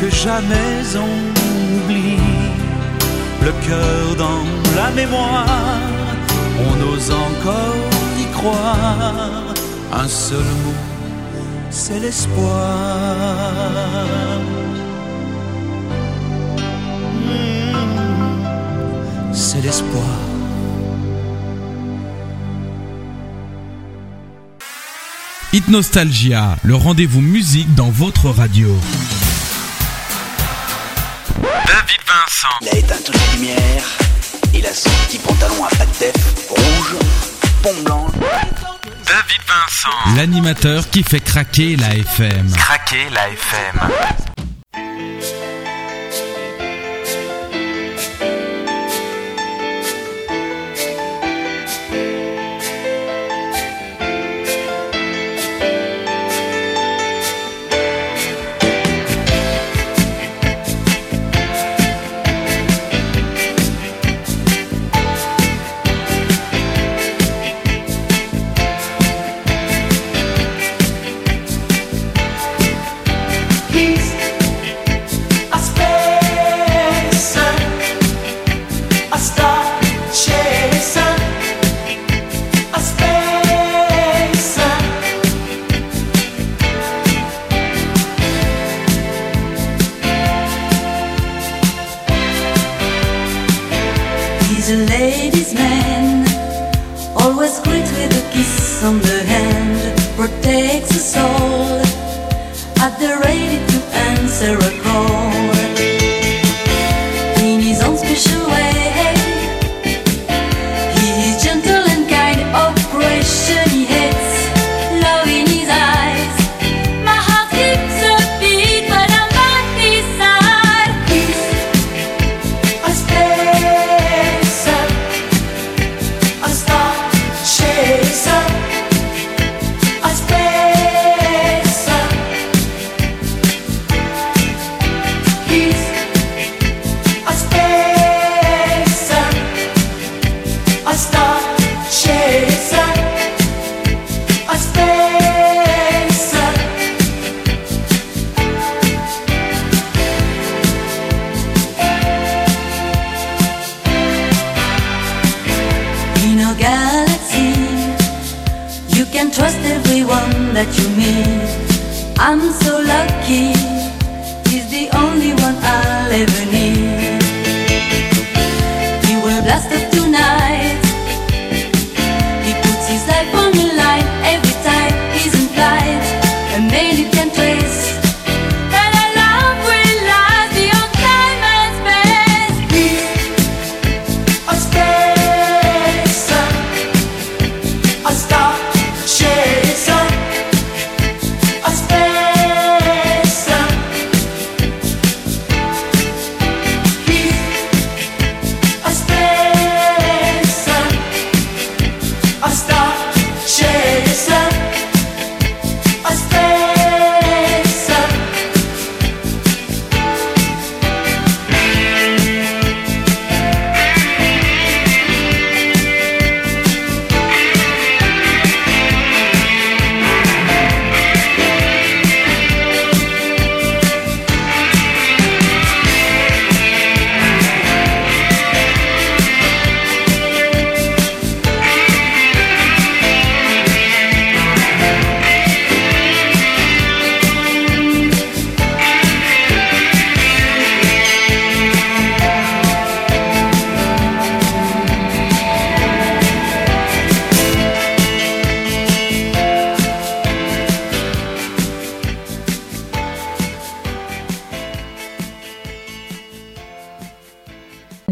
que 0.00 0.08
jamais 0.10 0.82
on 0.96 1.76
oublie. 1.76 2.18
Le 3.42 3.52
cœur 3.66 4.16
dans 4.16 4.44
la 4.76 4.90
mémoire, 4.90 5.46
on 6.58 6.80
ose 6.92 7.10
encore 7.10 7.90
y 8.18 8.26
croire. 8.32 9.54
Un 9.92 10.08
seul 10.08 10.44
mot, 10.64 10.74
c'est 11.70 12.00
l'espoir. 12.00 12.50
Hmm, 17.26 17.72
C'est 19.32 19.60
l'espoir. 19.62 20.33
Hit 25.54 25.68
Nostalgia, 25.68 26.56
le 26.64 26.74
rendez-vous 26.74 27.20
musique 27.20 27.72
dans 27.76 27.88
votre 27.88 28.28
radio. 28.28 28.76
David 31.40 32.00
Vincent. 32.08 32.56
Il 32.60 32.68
a 32.70 32.76
éteint 32.76 32.96
toutes 33.04 33.14
les 33.14 33.38
lumières. 33.38 33.84
Il 34.52 34.66
a 34.66 34.74
son 34.74 34.90
petit 35.06 35.18
pantalon 35.18 35.64
à 35.64 35.68
pattes 35.76 35.96
def 36.00 36.48
rouge, 36.48 36.96
pont 37.62 37.82
blanc. 37.84 38.06
David 39.06 39.42
Vincent. 39.46 40.16
L'animateur 40.16 40.90
qui 40.90 41.04
fait 41.04 41.20
craquer 41.20 41.76
la 41.76 41.98
FM. 41.98 42.50
Craquer 42.56 43.08
la 43.12 43.28
FM. 43.28 44.33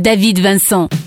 David 0.03 0.41
Vincent. 0.41 1.02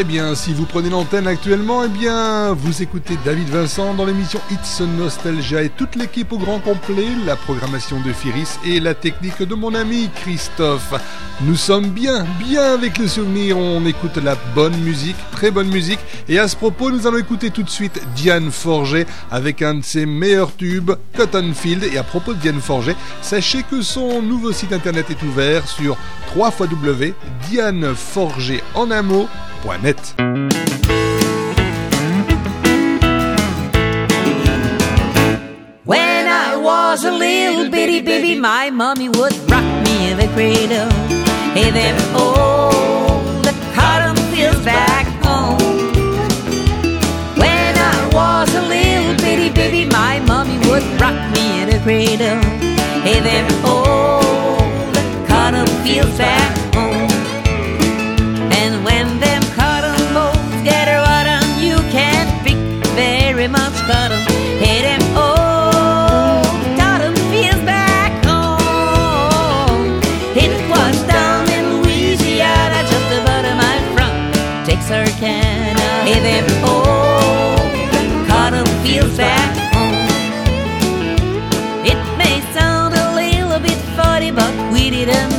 Eh 0.00 0.04
bien, 0.04 0.36
si 0.36 0.52
vous 0.52 0.64
prenez 0.64 0.90
l'antenne 0.90 1.26
actuellement, 1.26 1.82
eh 1.82 1.88
bien, 1.88 2.52
vous 2.52 2.82
écoutez 2.82 3.18
David 3.24 3.48
Vincent 3.48 3.94
dans 3.94 4.04
l'émission 4.04 4.38
It's 4.48 4.80
Nostalgia 4.80 5.62
et 5.62 5.70
toute 5.70 5.96
l'équipe 5.96 6.32
au 6.32 6.38
grand 6.38 6.60
complet, 6.60 7.08
la 7.26 7.34
programmation 7.34 8.00
de 8.00 8.12
Firis 8.12 8.60
et 8.64 8.78
la 8.78 8.94
technique 8.94 9.42
de 9.42 9.56
mon 9.56 9.74
ami 9.74 10.08
Christophe. 10.14 10.94
Nous 11.40 11.56
sommes 11.56 11.88
bien, 11.88 12.24
bien 12.38 12.74
avec 12.74 12.98
le 12.98 13.08
souvenir, 13.08 13.58
on 13.58 13.84
écoute 13.86 14.18
la 14.22 14.36
bonne 14.54 14.76
musique, 14.76 15.16
très 15.32 15.50
bonne 15.50 15.68
musique. 15.68 15.98
Et 16.28 16.38
à 16.38 16.46
ce 16.46 16.54
propos, 16.54 16.92
nous 16.92 17.08
allons 17.08 17.18
écouter 17.18 17.50
tout 17.50 17.64
de 17.64 17.70
suite 17.70 18.00
Diane 18.14 18.52
Forget 18.52 19.04
avec 19.32 19.62
un 19.62 19.74
de 19.74 19.84
ses 19.84 20.06
meilleurs 20.06 20.54
tubes, 20.54 20.92
Cotton 21.16 21.52
Field. 21.54 21.82
Et 21.82 21.98
à 21.98 22.04
propos 22.04 22.34
de 22.34 22.38
Diane 22.38 22.60
Forget, 22.60 22.94
sachez 23.20 23.64
que 23.68 23.82
son 23.82 24.22
nouveau 24.22 24.52
site 24.52 24.72
internet 24.72 25.10
est 25.10 25.22
ouvert 25.24 25.66
sur 25.66 25.96
www.dianeforgetenamo.net. 29.62 30.14
When 35.84 36.28
I 36.28 36.56
was 36.56 37.04
a 37.04 37.10
little 37.10 37.70
bitty 37.70 38.00
baby, 38.02 38.38
my 38.38 38.70
mommy 38.70 39.08
would 39.08 39.34
rock 39.50 39.64
me 39.84 40.10
in 40.10 40.18
the 40.18 40.28
cradle. 40.34 40.90
Hey, 41.54 41.70
them 41.70 41.96
old 42.14 42.36
oh, 42.36 43.40
the 43.42 43.52
cotton 43.74 44.16
fields 44.32 44.64
back 44.64 45.06
home. 45.24 45.58
When 47.36 47.74
I 47.76 48.10
was 48.12 48.54
a 48.54 48.62
little 48.62 49.16
bitty 49.16 49.50
baby, 49.50 49.90
my 49.90 50.20
mommy 50.20 50.58
would 50.68 50.84
rock 51.00 51.18
me 51.34 51.62
in 51.62 51.70
the 51.70 51.80
cradle. 51.82 52.42
Hey, 53.02 53.20
them 53.20 53.46
old 53.64 53.86
oh, 53.86 54.90
the 54.92 55.26
cotton 55.26 55.66
fields 55.84 56.16
back 56.18 56.67
freedom 84.98 85.37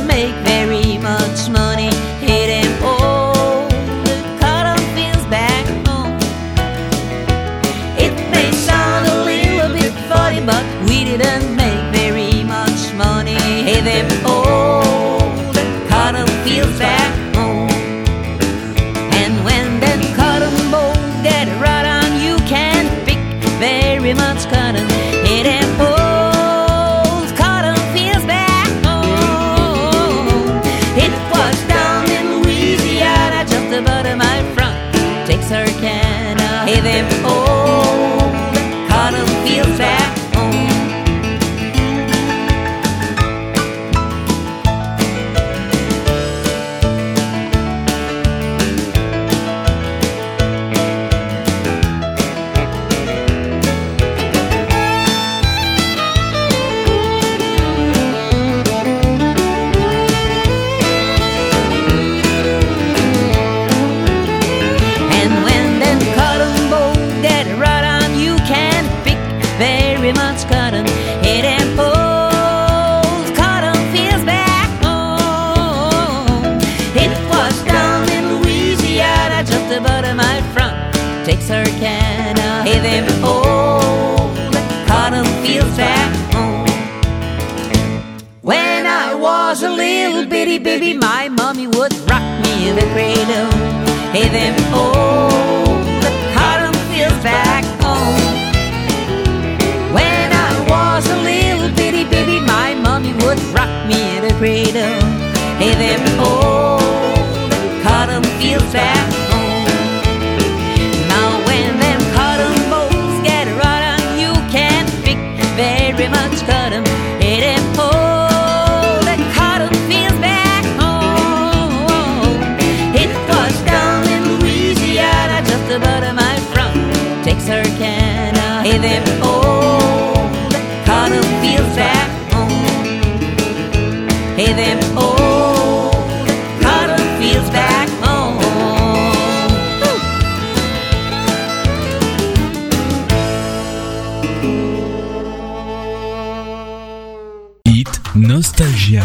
Nostalgia. 148.16 149.04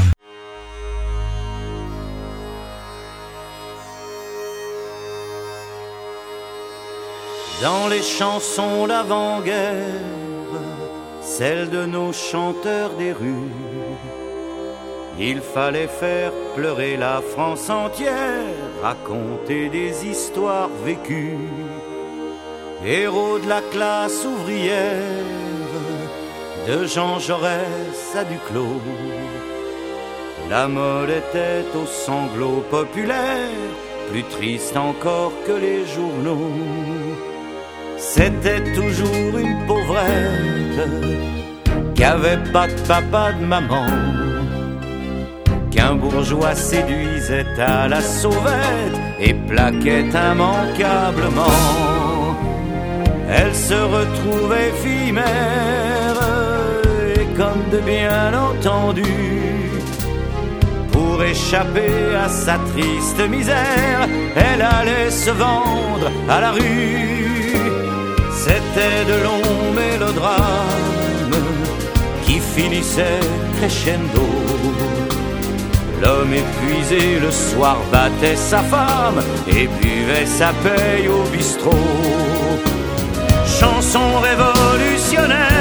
Dans 7.62 7.88
les 7.88 8.02
chansons 8.02 8.88
d'avant-guerre, 8.88 9.76
celles 11.22 11.70
de 11.70 11.86
nos 11.86 12.14
chanteurs 12.14 12.96
des 12.98 13.12
rues, 13.12 13.52
il 15.20 15.40
fallait 15.40 15.88
faire 15.88 16.32
pleurer 16.56 16.98
la 16.98 17.22
France 17.22 17.70
entière, 17.70 18.42
raconter 18.82 19.70
des 19.70 20.08
histoires 20.08 20.70
vécues. 20.84 21.38
Héros 22.84 23.38
de 23.38 23.48
la 23.48 23.62
classe 23.62 24.26
ouvrière, 24.26 25.45
de 26.68 26.86
Jean 26.88 27.20
Jaurès 27.20 28.16
à 28.16 28.24
Duclos. 28.24 28.82
La 30.50 30.68
mode 30.68 31.10
était 31.10 31.66
aux 31.76 31.86
sanglots 31.86 32.64
populaires, 32.72 33.72
plus 34.12 34.24
triste 34.24 34.76
encore 34.76 35.34
que 35.46 35.54
les 35.54 35.86
journaux. 35.86 36.52
C'était 37.98 38.64
toujours 38.74 39.38
une 39.38 39.66
pauvrette 39.68 40.90
qui 41.94 42.04
avait 42.04 42.44
pas 42.52 42.68
de 42.68 42.80
papa 42.88 43.34
de 43.34 43.46
maman, 43.46 43.88
qu'un 45.72 45.96
bourgeois 45.96 46.56
séduisait 46.56 47.60
à 47.60 47.88
la 47.88 48.02
sauvette 48.02 49.00
et 49.20 49.34
plaquait 49.34 50.10
immanquablement. 50.10 51.62
Elle 53.30 53.56
se 53.56 53.74
retrouvait 53.74 54.72
fille 54.84 55.12
comme 57.38 57.64
de 57.72 57.80
bien 57.80 58.34
entendu, 58.34 59.04
pour 60.92 61.24
échapper 61.24 62.16
à 62.16 62.30
sa 62.30 62.58
triste 62.72 63.22
misère, 63.30 64.08
elle 64.36 64.62
allait 64.62 65.12
se 65.12 65.32
vendre 65.32 66.10
à 66.30 66.40
la 66.42 66.52
rue. 66.52 67.56
C'était 68.32 69.04
de 69.12 69.18
longs 69.24 69.72
mélodrames 69.84 71.42
qui 72.26 72.40
finissaient 72.40 73.26
crescendo. 73.58 74.28
L'homme 76.02 76.34
épuisé 76.34 77.20
le 77.20 77.32
soir 77.32 77.78
battait 77.92 78.36
sa 78.36 78.60
femme 78.60 79.20
et 79.48 79.68
buvait 79.82 80.26
sa 80.26 80.50
paye 80.64 81.08
au 81.08 81.24
bistrot. 81.36 81.72
Chanson 83.60 84.08
révolutionnaire, 84.30 85.55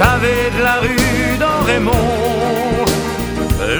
pavé 0.00 0.36
de 0.56 0.62
la 0.68 0.76
rue 0.84 1.36
dans 1.44 1.60
Raymond. 1.70 2.84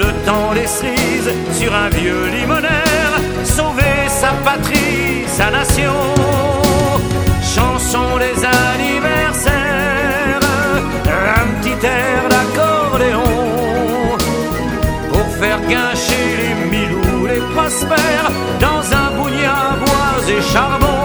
Le 0.03 0.09
temps 0.27 0.53
des 0.53 0.69
cerises 0.79 1.31
sur 1.59 1.71
un 1.83 1.89
vieux 1.89 2.25
limonaire, 2.37 3.13
sauver 3.43 3.97
sa 4.21 4.31
patrie, 4.47 5.25
sa 5.37 5.47
nation. 5.59 5.99
Chanson 7.55 8.07
des 8.25 8.37
anniversaires, 8.69 10.45
un 11.39 11.47
petit 11.57 11.79
air 11.99 12.21
d'accordéon 12.33 13.33
pour 15.11 15.27
faire 15.41 15.61
guincher 15.73 16.25
les 16.41 16.55
milous, 16.71 17.25
les 17.33 17.43
prospères 17.55 18.29
dans 18.65 18.83
un 19.01 19.07
bougnat 19.17 19.65
bois 19.83 20.15
et 20.35 20.41
charbon. 20.53 20.99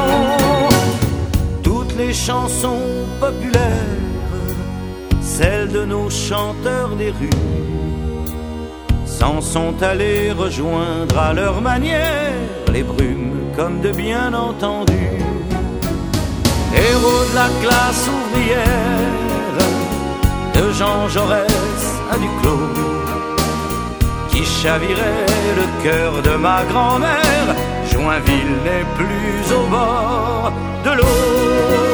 Toutes 1.62 1.94
les 1.96 2.12
chansons 2.12 2.84
populaires, 3.18 3.96
celles 5.38 5.68
de 5.68 5.84
nos 5.84 6.08
chanteurs 6.08 6.96
des 6.96 7.10
rues, 7.10 7.42
s'en 9.04 9.40
sont 9.42 9.74
allés 9.82 10.32
rejoindre 10.32 11.18
à 11.18 11.34
leur 11.34 11.60
manière 11.60 12.32
les 12.72 12.82
brumes 12.82 13.40
comme 13.54 13.80
de 13.82 13.90
bien 13.90 14.32
entendus. 14.32 15.20
Héros 16.74 17.24
de 17.30 17.34
la 17.34 17.48
classe 17.62 18.04
ouvrière, 18.16 19.58
de 20.56 20.72
Jean 20.78 21.08
Jaurès 21.08 21.82
à 22.12 22.16
Duclos 22.16 22.74
qui 24.30 24.42
chavirait 24.44 25.28
le 25.60 25.66
cœur 25.84 26.12
de 26.22 26.34
ma 26.46 26.64
grand-mère. 26.70 27.48
Joinville 27.90 28.56
n'est 28.66 28.88
plus 28.98 29.54
au 29.58 29.66
bord 29.68 30.52
de 30.84 30.90
l'eau. 30.98 31.85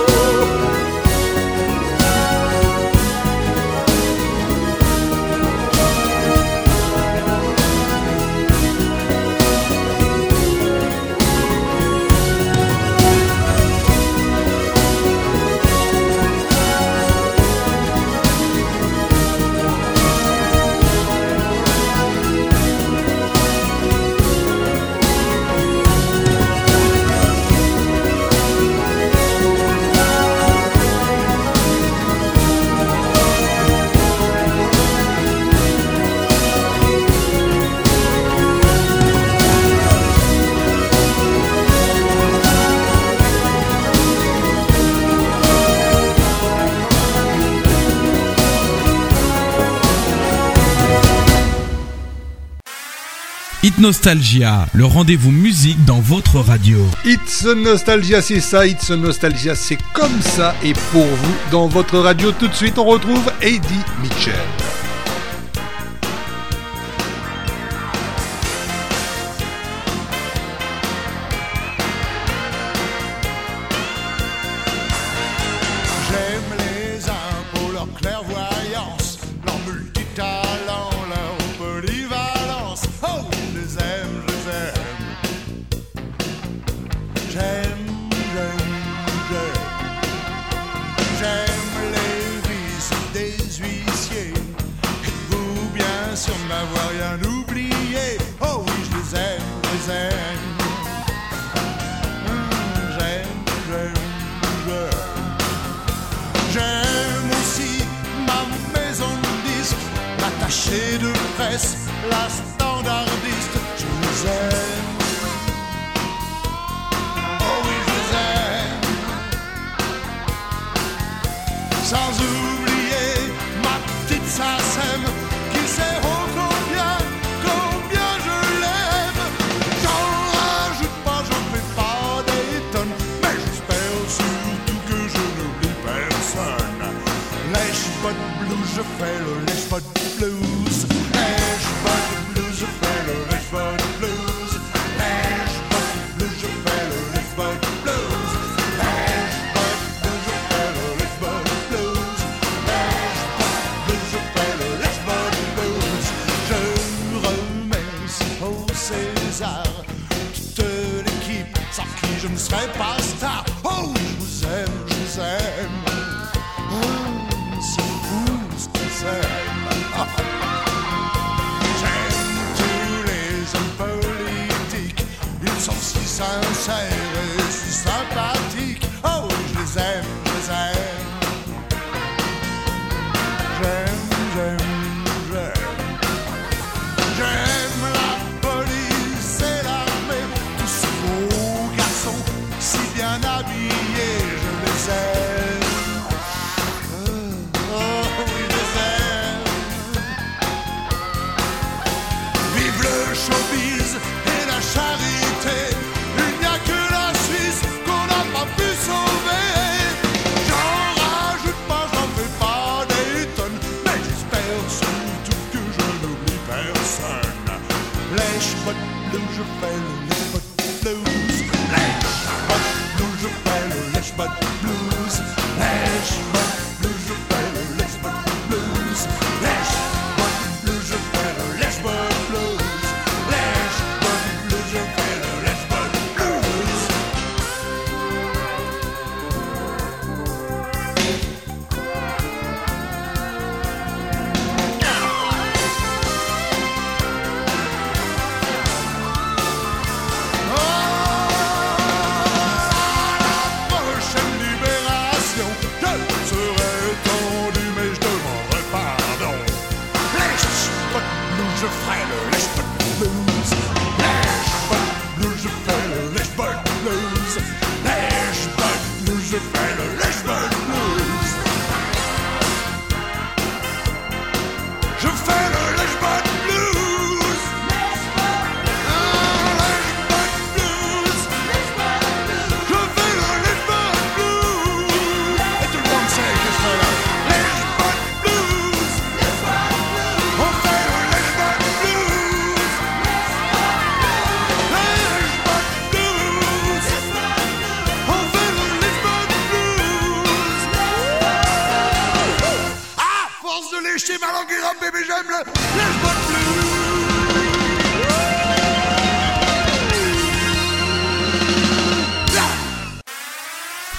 Nostalgia, 53.82 54.68
le 54.74 54.84
rendez-vous 54.84 55.32
musique 55.32 55.84
dans 55.84 55.98
votre 55.98 56.38
radio. 56.38 56.78
It's 57.04 57.44
Nostalgia, 57.44 58.22
c'est 58.22 58.38
ça, 58.38 58.64
It's 58.64 58.90
Nostalgia, 58.90 59.56
c'est 59.56 59.78
comme 59.92 60.22
ça. 60.22 60.54
Et 60.62 60.72
pour 60.92 61.04
vous, 61.04 61.34
dans 61.50 61.66
votre 61.66 61.98
radio, 61.98 62.30
tout 62.30 62.46
de 62.46 62.54
suite, 62.54 62.78
on 62.78 62.84
retrouve 62.84 63.32
Eddie 63.40 63.84
Mitchell. 64.00 64.61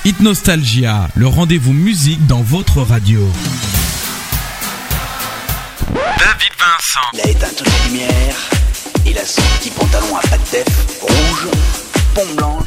Hit 0.06 0.20
Nostalgia, 0.20 1.08
le 1.16 1.28
rendez-vous 1.28 1.72
musique 1.72 2.28
dans 2.28 2.42
votre 2.42 2.82
radio. 2.82 3.26
David 5.94 6.52
Vincent. 6.60 7.00
Il 7.14 7.22
a 7.22 7.30
éteint 7.30 7.48
toutes 7.58 7.68
les 7.68 7.90
lumières. 7.90 8.36
Il 9.06 9.18
a 9.18 9.26
son 9.26 9.42
petit 9.58 9.70
pantalon 9.70 10.18
à 10.18 10.28
pattes 10.28 10.70
rouge, 11.00 11.48
pompe 12.14 12.36
blanche. 12.36 12.64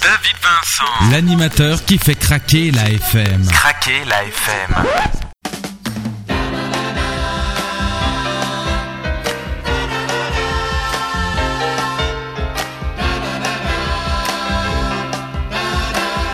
David 0.00 0.36
Vincent. 0.40 1.10
L'animateur 1.10 1.84
qui 1.84 1.98
fait 1.98 2.14
craquer 2.14 2.70
la 2.70 2.90
FM. 2.90 3.44
Craquer 3.50 4.04
la 4.08 4.22
FM. 4.22 5.35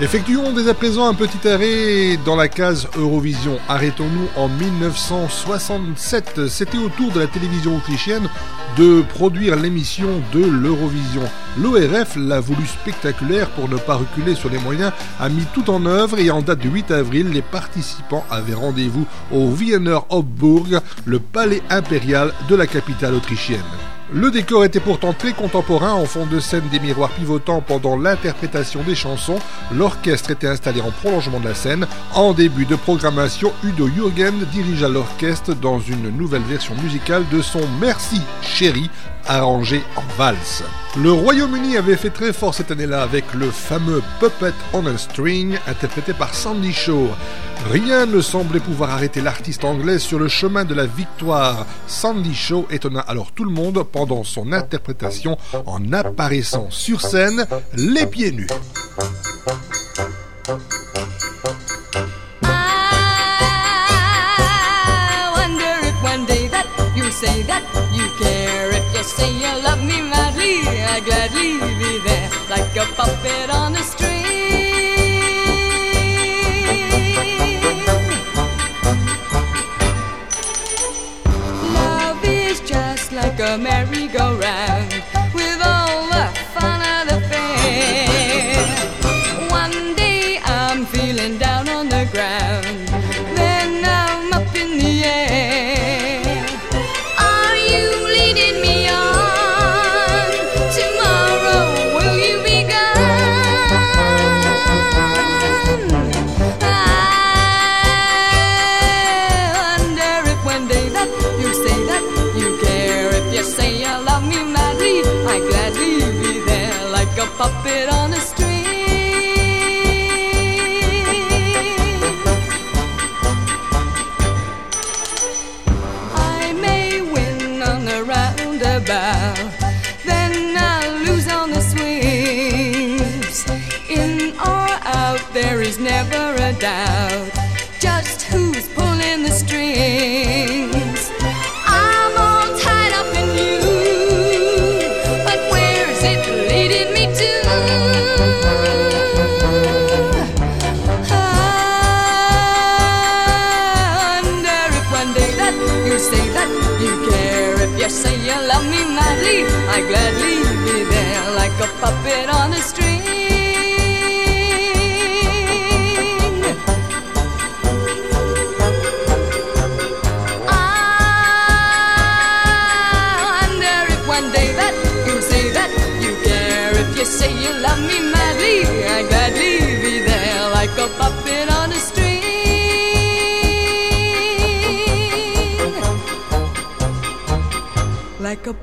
Effectuons 0.03 0.53
dès 0.53 0.69
à 0.69 0.75
présent 0.75 1.09
un 1.09 1.15
petit 1.15 1.47
arrêt 1.47 2.17
dans 2.25 2.35
la 2.35 2.49
case 2.49 2.89
Eurovision. 2.99 3.61
Arrêtons-nous 3.69 4.27
en 4.35 4.49
1967. 4.49 6.49
C'était 6.49 6.79
au 6.79 6.89
tour 6.89 7.13
de 7.13 7.21
la 7.21 7.29
télévision 7.29 7.77
autrichienne 7.77 8.29
de 8.77 9.03
produire 9.03 9.55
l'émission 9.55 10.09
de 10.33 10.45
l'Eurovision. 10.45 11.23
L'ORF 11.57 12.17
l'a 12.17 12.41
voulu 12.41 12.67
spectaculaire 12.67 13.49
pour 13.51 13.69
ne 13.69 13.77
pas 13.77 13.95
reculer 13.95 14.35
sur 14.35 14.51
les 14.51 14.59
moyens, 14.59 14.91
a 15.21 15.29
mis 15.29 15.47
tout 15.55 15.71
en 15.71 15.87
œuvre 15.87 16.19
et 16.19 16.33
en 16.33 16.43
date 16.43 16.59
du 16.59 16.69
8 16.69 16.91
avril, 16.91 17.29
les 17.29 17.41
participants 17.41 18.25
avaient 18.29 18.55
rendez-vous 18.55 19.07
au 19.31 19.51
Wiener 19.51 20.01
Hofburg, 20.11 20.81
le 21.05 21.21
palais 21.21 21.63
impérial 21.71 22.33
de 22.49 22.57
la 22.57 22.67
capitale 22.67 23.15
autrichienne. 23.15 23.61
Le 24.15 24.31
décor 24.31 24.67
était 24.67 24.79
pourtant 24.79 25.15
très 25.15 25.33
contemporain 25.33 25.95
en 25.95 26.05
fond 26.05 26.27
de 26.27 26.39
scène 26.39 26.69
des 26.71 26.81
miroirs 26.81 27.13
pivotants 27.13 27.63
pendant 27.63 27.97
l'interprétation 27.97 28.83
des 28.83 28.95
chansons. 28.95 29.39
L'orchestre 29.75 30.33
était 30.33 30.49
installé 30.49 30.83
en 30.83 30.91
prolongement 30.91 31.41
de 31.41 31.49
la 31.49 31.55
scène. 31.55 31.87
En 32.15 32.35
début 32.35 32.67
de 32.67 32.77
programmation, 32.77 33.55
Udo 33.65 33.89
Jürgen 33.89 34.45
dirigea 34.53 34.89
l'orchestre 34.89 35.55
dans 35.55 35.81
une 35.81 36.11
nouvelle 36.11 36.43
version 36.43 36.75
musicale 36.83 37.25
de 37.33 37.41
son 37.41 37.63
Merci 37.81 38.21
chérie 38.43 38.91
arrangé 39.27 39.83
en 39.97 40.03
valse. 40.17 40.63
Le 40.97 41.13
Royaume-Uni 41.13 41.77
avait 41.77 41.97
fait 41.97 42.11
très 42.11 42.33
fort 42.33 42.55
cette 42.55 42.71
année-là 42.71 43.03
avec 43.03 43.33
le 43.35 43.51
fameux 43.51 44.03
Puppet 44.21 44.53
on 44.73 44.85
a 44.87 44.99
String 44.99 45.59
interprété 45.67 46.13
par 46.13 46.35
Sandy 46.35 46.73
Shaw. 46.73 47.09
Rien 47.71 48.07
ne 48.07 48.21
semblait 48.21 48.61
pouvoir 48.61 48.91
arrêter 48.91 49.21
l'artiste 49.21 49.65
anglaise 49.65 50.03
sur 50.03 50.19
le 50.19 50.29
chemin 50.29 50.65
de 50.65 50.75
la 50.75 50.87
victoire. 50.87 51.67
Sandy 51.87 52.35
Shaw 52.35 52.67
étonna 52.71 53.01
alors 53.01 53.33
tout 53.33 53.45
le 53.45 53.53
monde 53.53 53.83
pendant 53.91 54.25
son 54.25 54.53
interprétation 54.53 55.39
en 55.67 55.93
apparaissant 55.93 56.67
sur 56.71 57.01
scène 57.01 57.47
les 57.75 58.07
pieds 58.07 58.33
nus. 58.33 58.49
Say 69.23 69.35
you 69.35 69.55
love 69.63 69.85
me 69.85 69.99
madly, 70.03 70.55
I 70.95 70.99
gladly 70.99 71.53
be 71.79 71.93
there 72.07 72.29
like 72.51 72.75
a 72.75 72.87
puppet 72.97 73.51
on 73.55 73.77
a 73.77 73.83
string. 73.85 74.25
Love 81.73 82.25
is 82.25 82.59
just 82.63 83.13
like 83.13 83.39
a 83.39 83.57
merry-go-round 83.57 84.72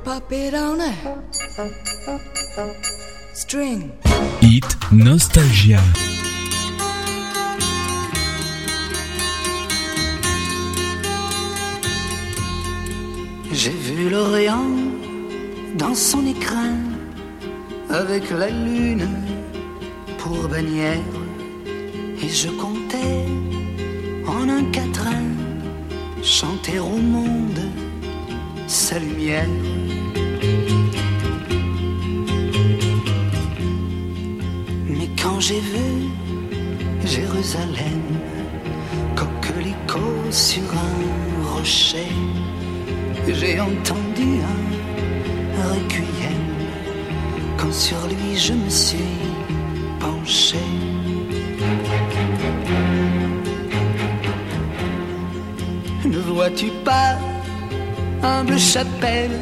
pop 0.10 0.32
it 0.32 0.56
on 0.56 0.82
a 0.82 0.92
string. 3.34 3.92
Hit 4.42 4.66
Nostalgia. 4.92 5.82
J'ai 13.52 13.78
vu 13.88 14.10
l'Orient 14.10 14.72
dans 15.78 15.94
son 15.94 16.26
écrin 16.26 16.74
avec 17.90 18.32
la 18.32 18.50
lune 18.50 19.08
pour 20.18 20.48
bannière 20.48 21.12
et 22.24 22.30
je 22.30 22.50
comptais 22.64 23.26
en 24.26 24.50
un 24.50 24.64
quatrain 24.72 25.28
chanter 26.24 26.80
au 26.80 26.98
monde 27.16 27.62
sa 28.68 28.98
lumière. 28.98 29.48
J'ai 35.40 35.62
vu 35.62 36.10
Jérusalem, 37.06 38.02
coquelicot 39.16 40.32
sur 40.32 40.64
un 40.74 41.54
rocher, 41.54 42.12
j'ai 43.28 43.60
entendu 43.60 44.42
un 45.58 45.74
requiem 45.74 46.46
quand 47.58 47.74
sur 47.74 47.98
lui 48.08 48.38
je 48.38 48.54
me 48.54 48.70
suis 48.70 49.18
penché. 50.00 50.58
Ne 56.06 56.18
vois-tu 56.18 56.68
pas, 56.84 57.18
humble 58.24 58.60
chapelle, 58.60 59.40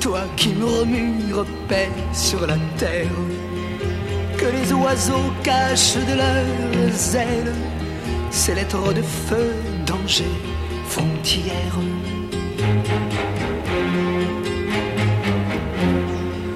toi 0.00 0.22
qui 0.36 0.48
murmures 0.50 1.44
paix 1.68 1.90
sur 2.12 2.46
la 2.46 2.56
terre, 2.78 3.06
que 4.40 4.46
les 4.46 4.72
oiseaux 4.72 5.30
cachent 5.42 5.98
de 6.10 6.14
leurs 6.14 7.14
ailes 7.14 7.54
ces 8.30 8.54
lettres 8.54 8.94
de 8.94 9.02
feu, 9.02 9.52
danger, 9.86 10.32
frontière. 10.88 11.74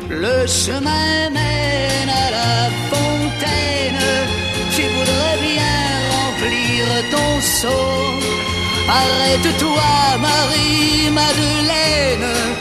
Le 0.08 0.46
chemin 0.46 1.30
mène 1.30 2.10
à 2.24 2.30
la 2.38 2.70
fontaine. 2.90 4.04
Tu 4.74 4.82
voudrais 4.82 5.38
bien 5.50 5.78
remplir 6.16 6.82
ton 7.10 7.32
seau. 7.40 7.90
Arrête-toi, 8.88 9.90
Marie-Madeleine. 10.20 12.53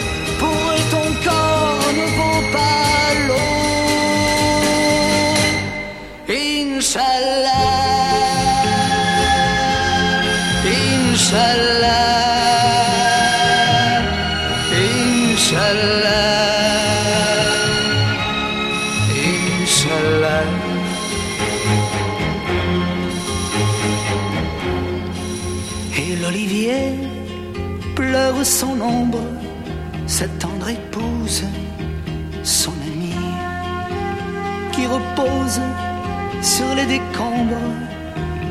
Sur 36.44 36.76
les 36.76 36.86
décombres, 36.86 37.72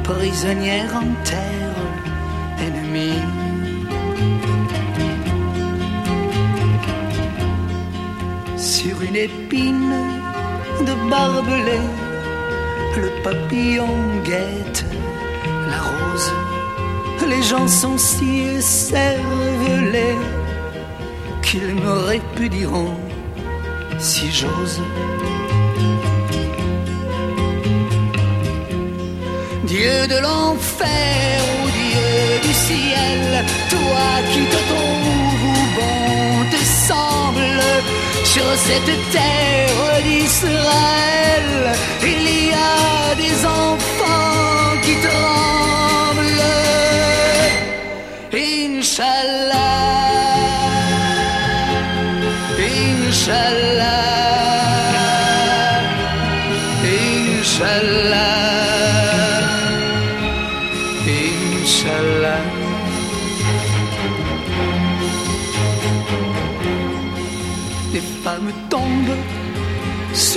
prisonnière 0.03 0.97
en 0.97 1.12
terre 1.24 1.76
ennemie. 2.59 3.22
Sur 8.57 9.03
une 9.03 9.16
épine 9.16 9.95
de 10.80 11.11
barbelé, 11.11 11.80
le 12.97 13.11
papillon 13.22 13.95
guette 14.24 14.86
la 15.70 15.80
rose. 15.80 16.32
Les 17.28 17.43
gens 17.43 17.68
sont 17.68 17.99
si 17.99 18.61
cervelés 18.61 20.18
qu'ils 21.43 21.74
me 21.74 21.93
répudieront 22.11 22.97
si 23.99 24.30
j'ose. 24.32 24.80
Dieu 29.72 30.06
de 30.06 30.18
l'enfer 30.18 31.40
ou 31.56 31.70
Dieu 31.70 32.40
du 32.46 32.52
ciel, 32.52 33.42
toi 33.70 34.08
qui 34.30 34.44
te 34.52 34.60
trouves 34.70 35.44
où 35.48 35.60
bon 35.78 36.50
te 36.50 36.62
semble, 36.90 37.62
sur 38.22 38.48
cette 38.66 38.94
terre 39.12 40.02
d'Israël, 40.04 41.48
il 42.02 42.48
y 42.48 42.52
a 42.52 43.14
des 43.14 43.46
enfants 43.46 44.76
qui 44.82 44.94
tremblent. 45.06 45.32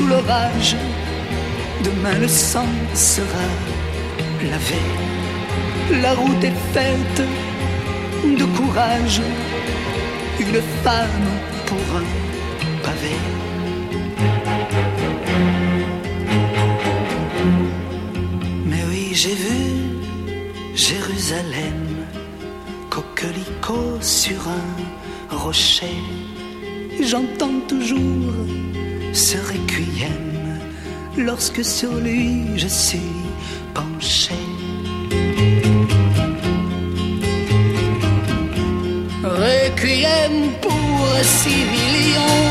L'orage. 0.07 0.75
Demain 1.83 2.17
le 2.19 2.27
sang 2.27 2.73
sera 2.93 3.47
lavé. 4.49 4.81
La 6.01 6.13
route 6.13 6.43
est 6.43 6.59
faite 6.73 7.21
de 8.23 8.45
courage. 8.57 9.21
Une 10.39 10.61
femme 10.83 11.29
pour 11.65 11.85
un 12.01 12.07
pavé. 12.83 13.15
Mais 18.65 18.83
oui, 18.89 19.09
j'ai 19.13 19.35
vu 19.35 19.61
Jérusalem, 20.75 21.83
coquelicot 22.89 24.01
sur 24.01 24.41
un 24.47 25.35
rocher. 25.35 25.97
J'entends 27.01 27.59
toujours 27.67 28.33
ce 29.15 29.37
requiem 29.37 30.59
lorsque 31.17 31.63
sur 31.63 31.93
lui 31.95 32.57
je 32.57 32.67
suis 32.67 32.99
penché. 33.73 34.35
Requiem 39.23 40.51
pour 40.61 41.07
six 41.23 41.63
millions 41.75 42.44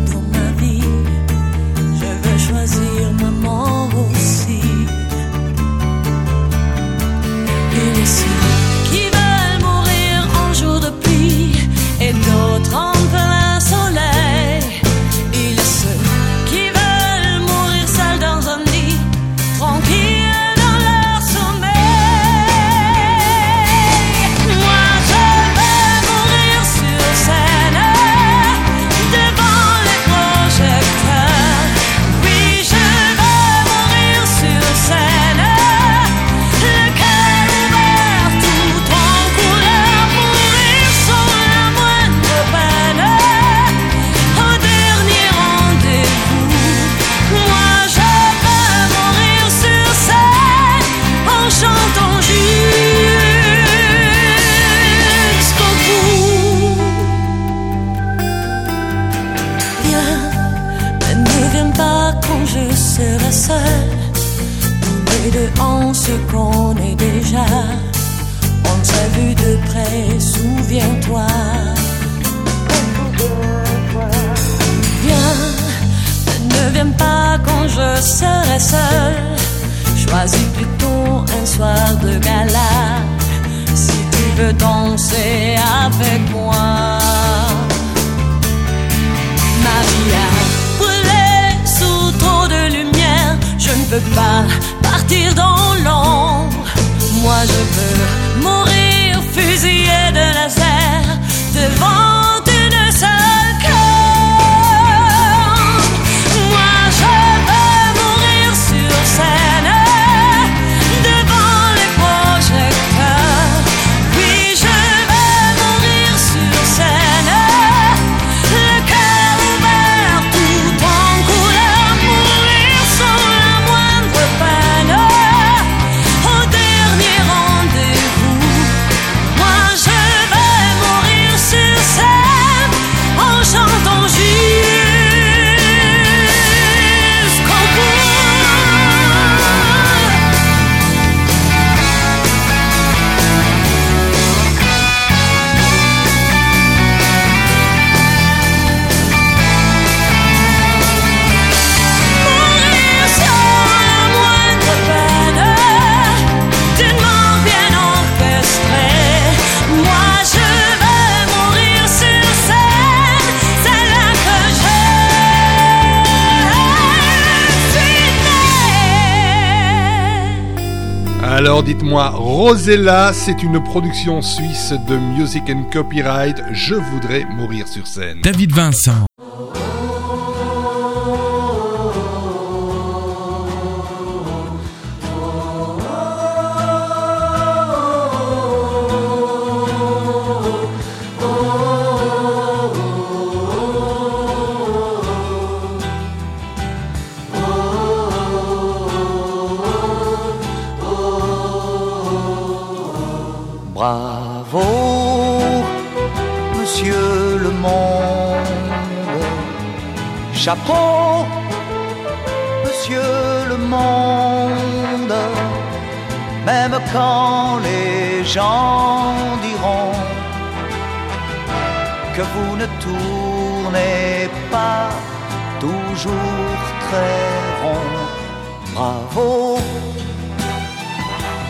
moi, 171.85 172.09
Rosella, 172.09 173.13
c'est 173.13 173.43
une 173.43 173.63
production 173.63 174.21
suisse 174.21 174.73
de 174.87 174.97
Music 174.97 175.43
and 175.49 175.69
Copyright. 175.71 176.41
Je 176.51 176.73
voudrais 176.73 177.25
mourir 177.25 177.67
sur 177.67 177.85
scène. 177.85 178.21
David 178.23 178.51
Vincent. 178.51 179.05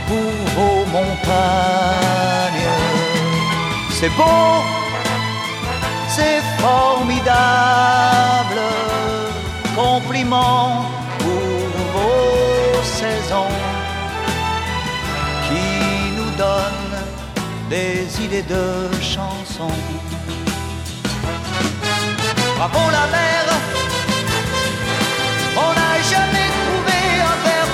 pour 0.08 0.32
vos 0.56 0.86
montagnes. 0.86 2.70
C'est 3.92 4.10
beau, 4.10 4.64
c'est 6.10 6.42
formidable, 6.60 8.62
compliment 9.76 10.86
pour 11.20 11.70
vos 11.96 12.84
saisons 12.84 13.56
qui 15.48 15.66
nous 16.18 16.32
donnent 16.38 17.04
des 17.70 18.08
idées 18.24 18.44
de 18.44 18.90
chansons. 19.02 19.80
Bravo 22.58 22.84
la 22.92 23.08
mer, 23.18 23.44
on 25.58 25.72
n'a 25.80 25.96
jamais 26.14 26.50
trouvé 26.62 26.98
un 27.32 27.38
verre 27.44 27.65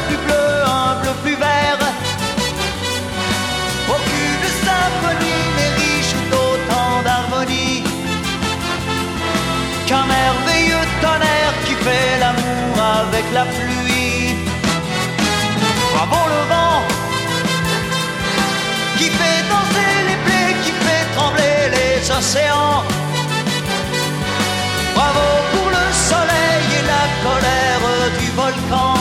Bravo 16.12 16.28
le 16.28 16.42
vent 16.52 16.82
qui 18.98 19.06
fait 19.10 19.42
danser 19.50 19.94
les 20.10 20.20
plaies, 20.26 20.56
qui 20.64 20.72
fait 20.72 21.06
trembler 21.16 21.60
les 21.76 22.12
océans. 22.12 22.84
Bravo 24.94 25.28
pour 25.54 25.70
le 25.78 25.86
soleil 26.10 26.64
et 26.80 26.86
la 26.94 27.06
colère 27.26 27.86
du 28.20 28.28
volcan. 28.42 28.94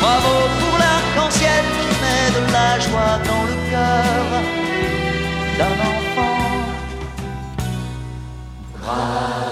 Bravo 0.00 0.34
pour 0.60 0.74
l'arc-en-ciel 0.78 1.64
qui 1.80 1.90
met 2.02 2.26
de 2.38 2.42
la 2.52 2.70
joie 2.78 3.16
dans 3.28 3.44
le 3.50 3.56
cœur 3.70 4.24
d'un 5.58 5.76
enfant. 5.92 6.40
Bravo, 8.82 9.49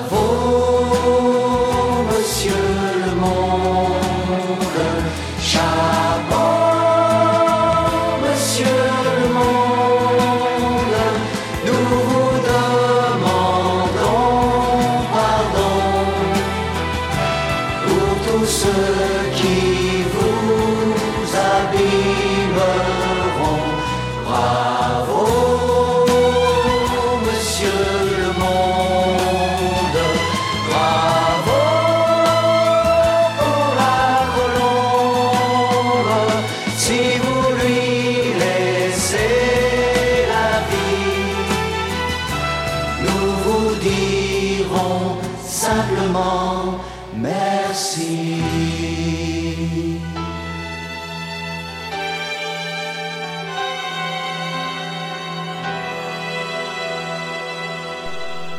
simplement 45.58 46.78
merci. 47.16 49.27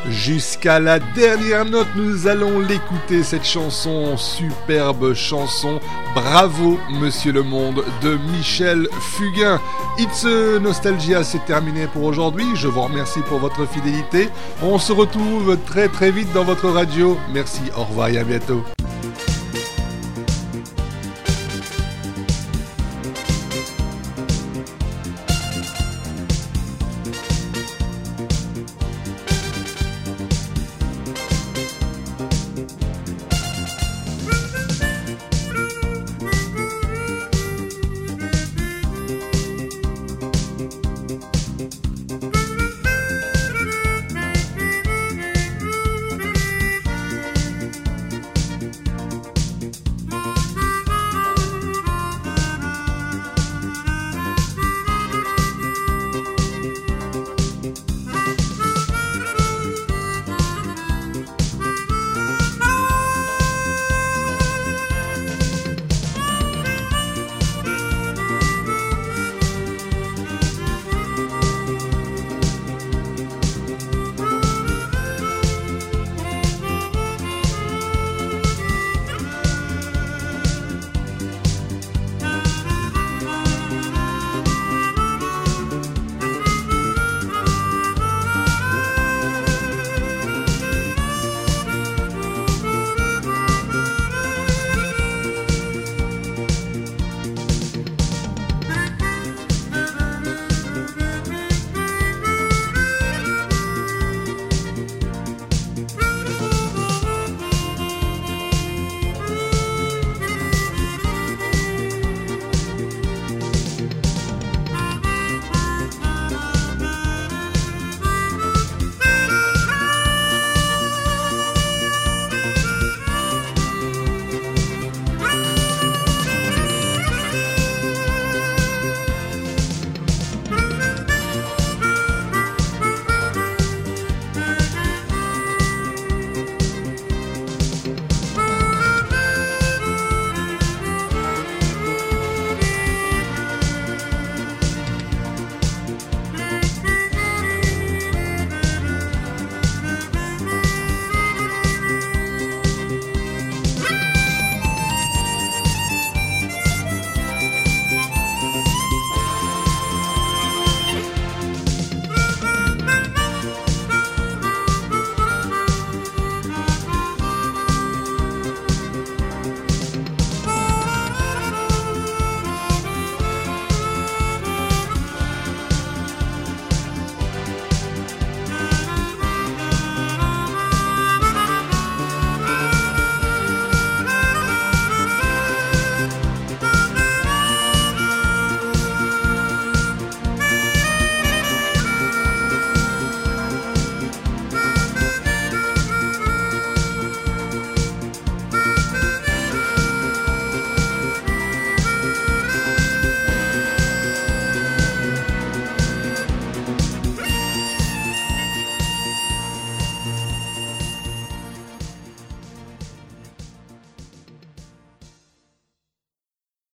Jusqu'à 0.09 0.79
la 0.79 0.99
dernière 0.99 1.65
note, 1.65 1.87
nous 1.95 2.27
allons 2.27 2.59
l'écouter, 2.59 3.21
cette 3.21 3.45
chanson, 3.45 4.17
superbe 4.17 5.13
chanson, 5.13 5.79
Bravo 6.15 6.79
Monsieur 6.99 7.31
le 7.31 7.43
Monde, 7.43 7.83
de 8.01 8.17
Michel 8.31 8.87
Fugain. 8.99 9.61
It's 9.99 10.25
Nostalgia, 10.25 11.23
c'est 11.23 11.45
terminé 11.45 11.85
pour 11.87 12.03
aujourd'hui. 12.03 12.45
Je 12.55 12.67
vous 12.67 12.81
remercie 12.81 13.21
pour 13.21 13.37
votre 13.37 13.67
fidélité. 13.67 14.29
On 14.63 14.79
se 14.79 14.91
retrouve 14.91 15.57
très 15.65 15.87
très 15.89 16.09
vite 16.09 16.33
dans 16.33 16.43
votre 16.43 16.69
radio. 16.69 17.17
Merci, 17.31 17.61
au 17.77 17.83
revoir 17.83 18.09
et 18.09 18.17
à 18.17 18.23
bientôt. 18.23 18.63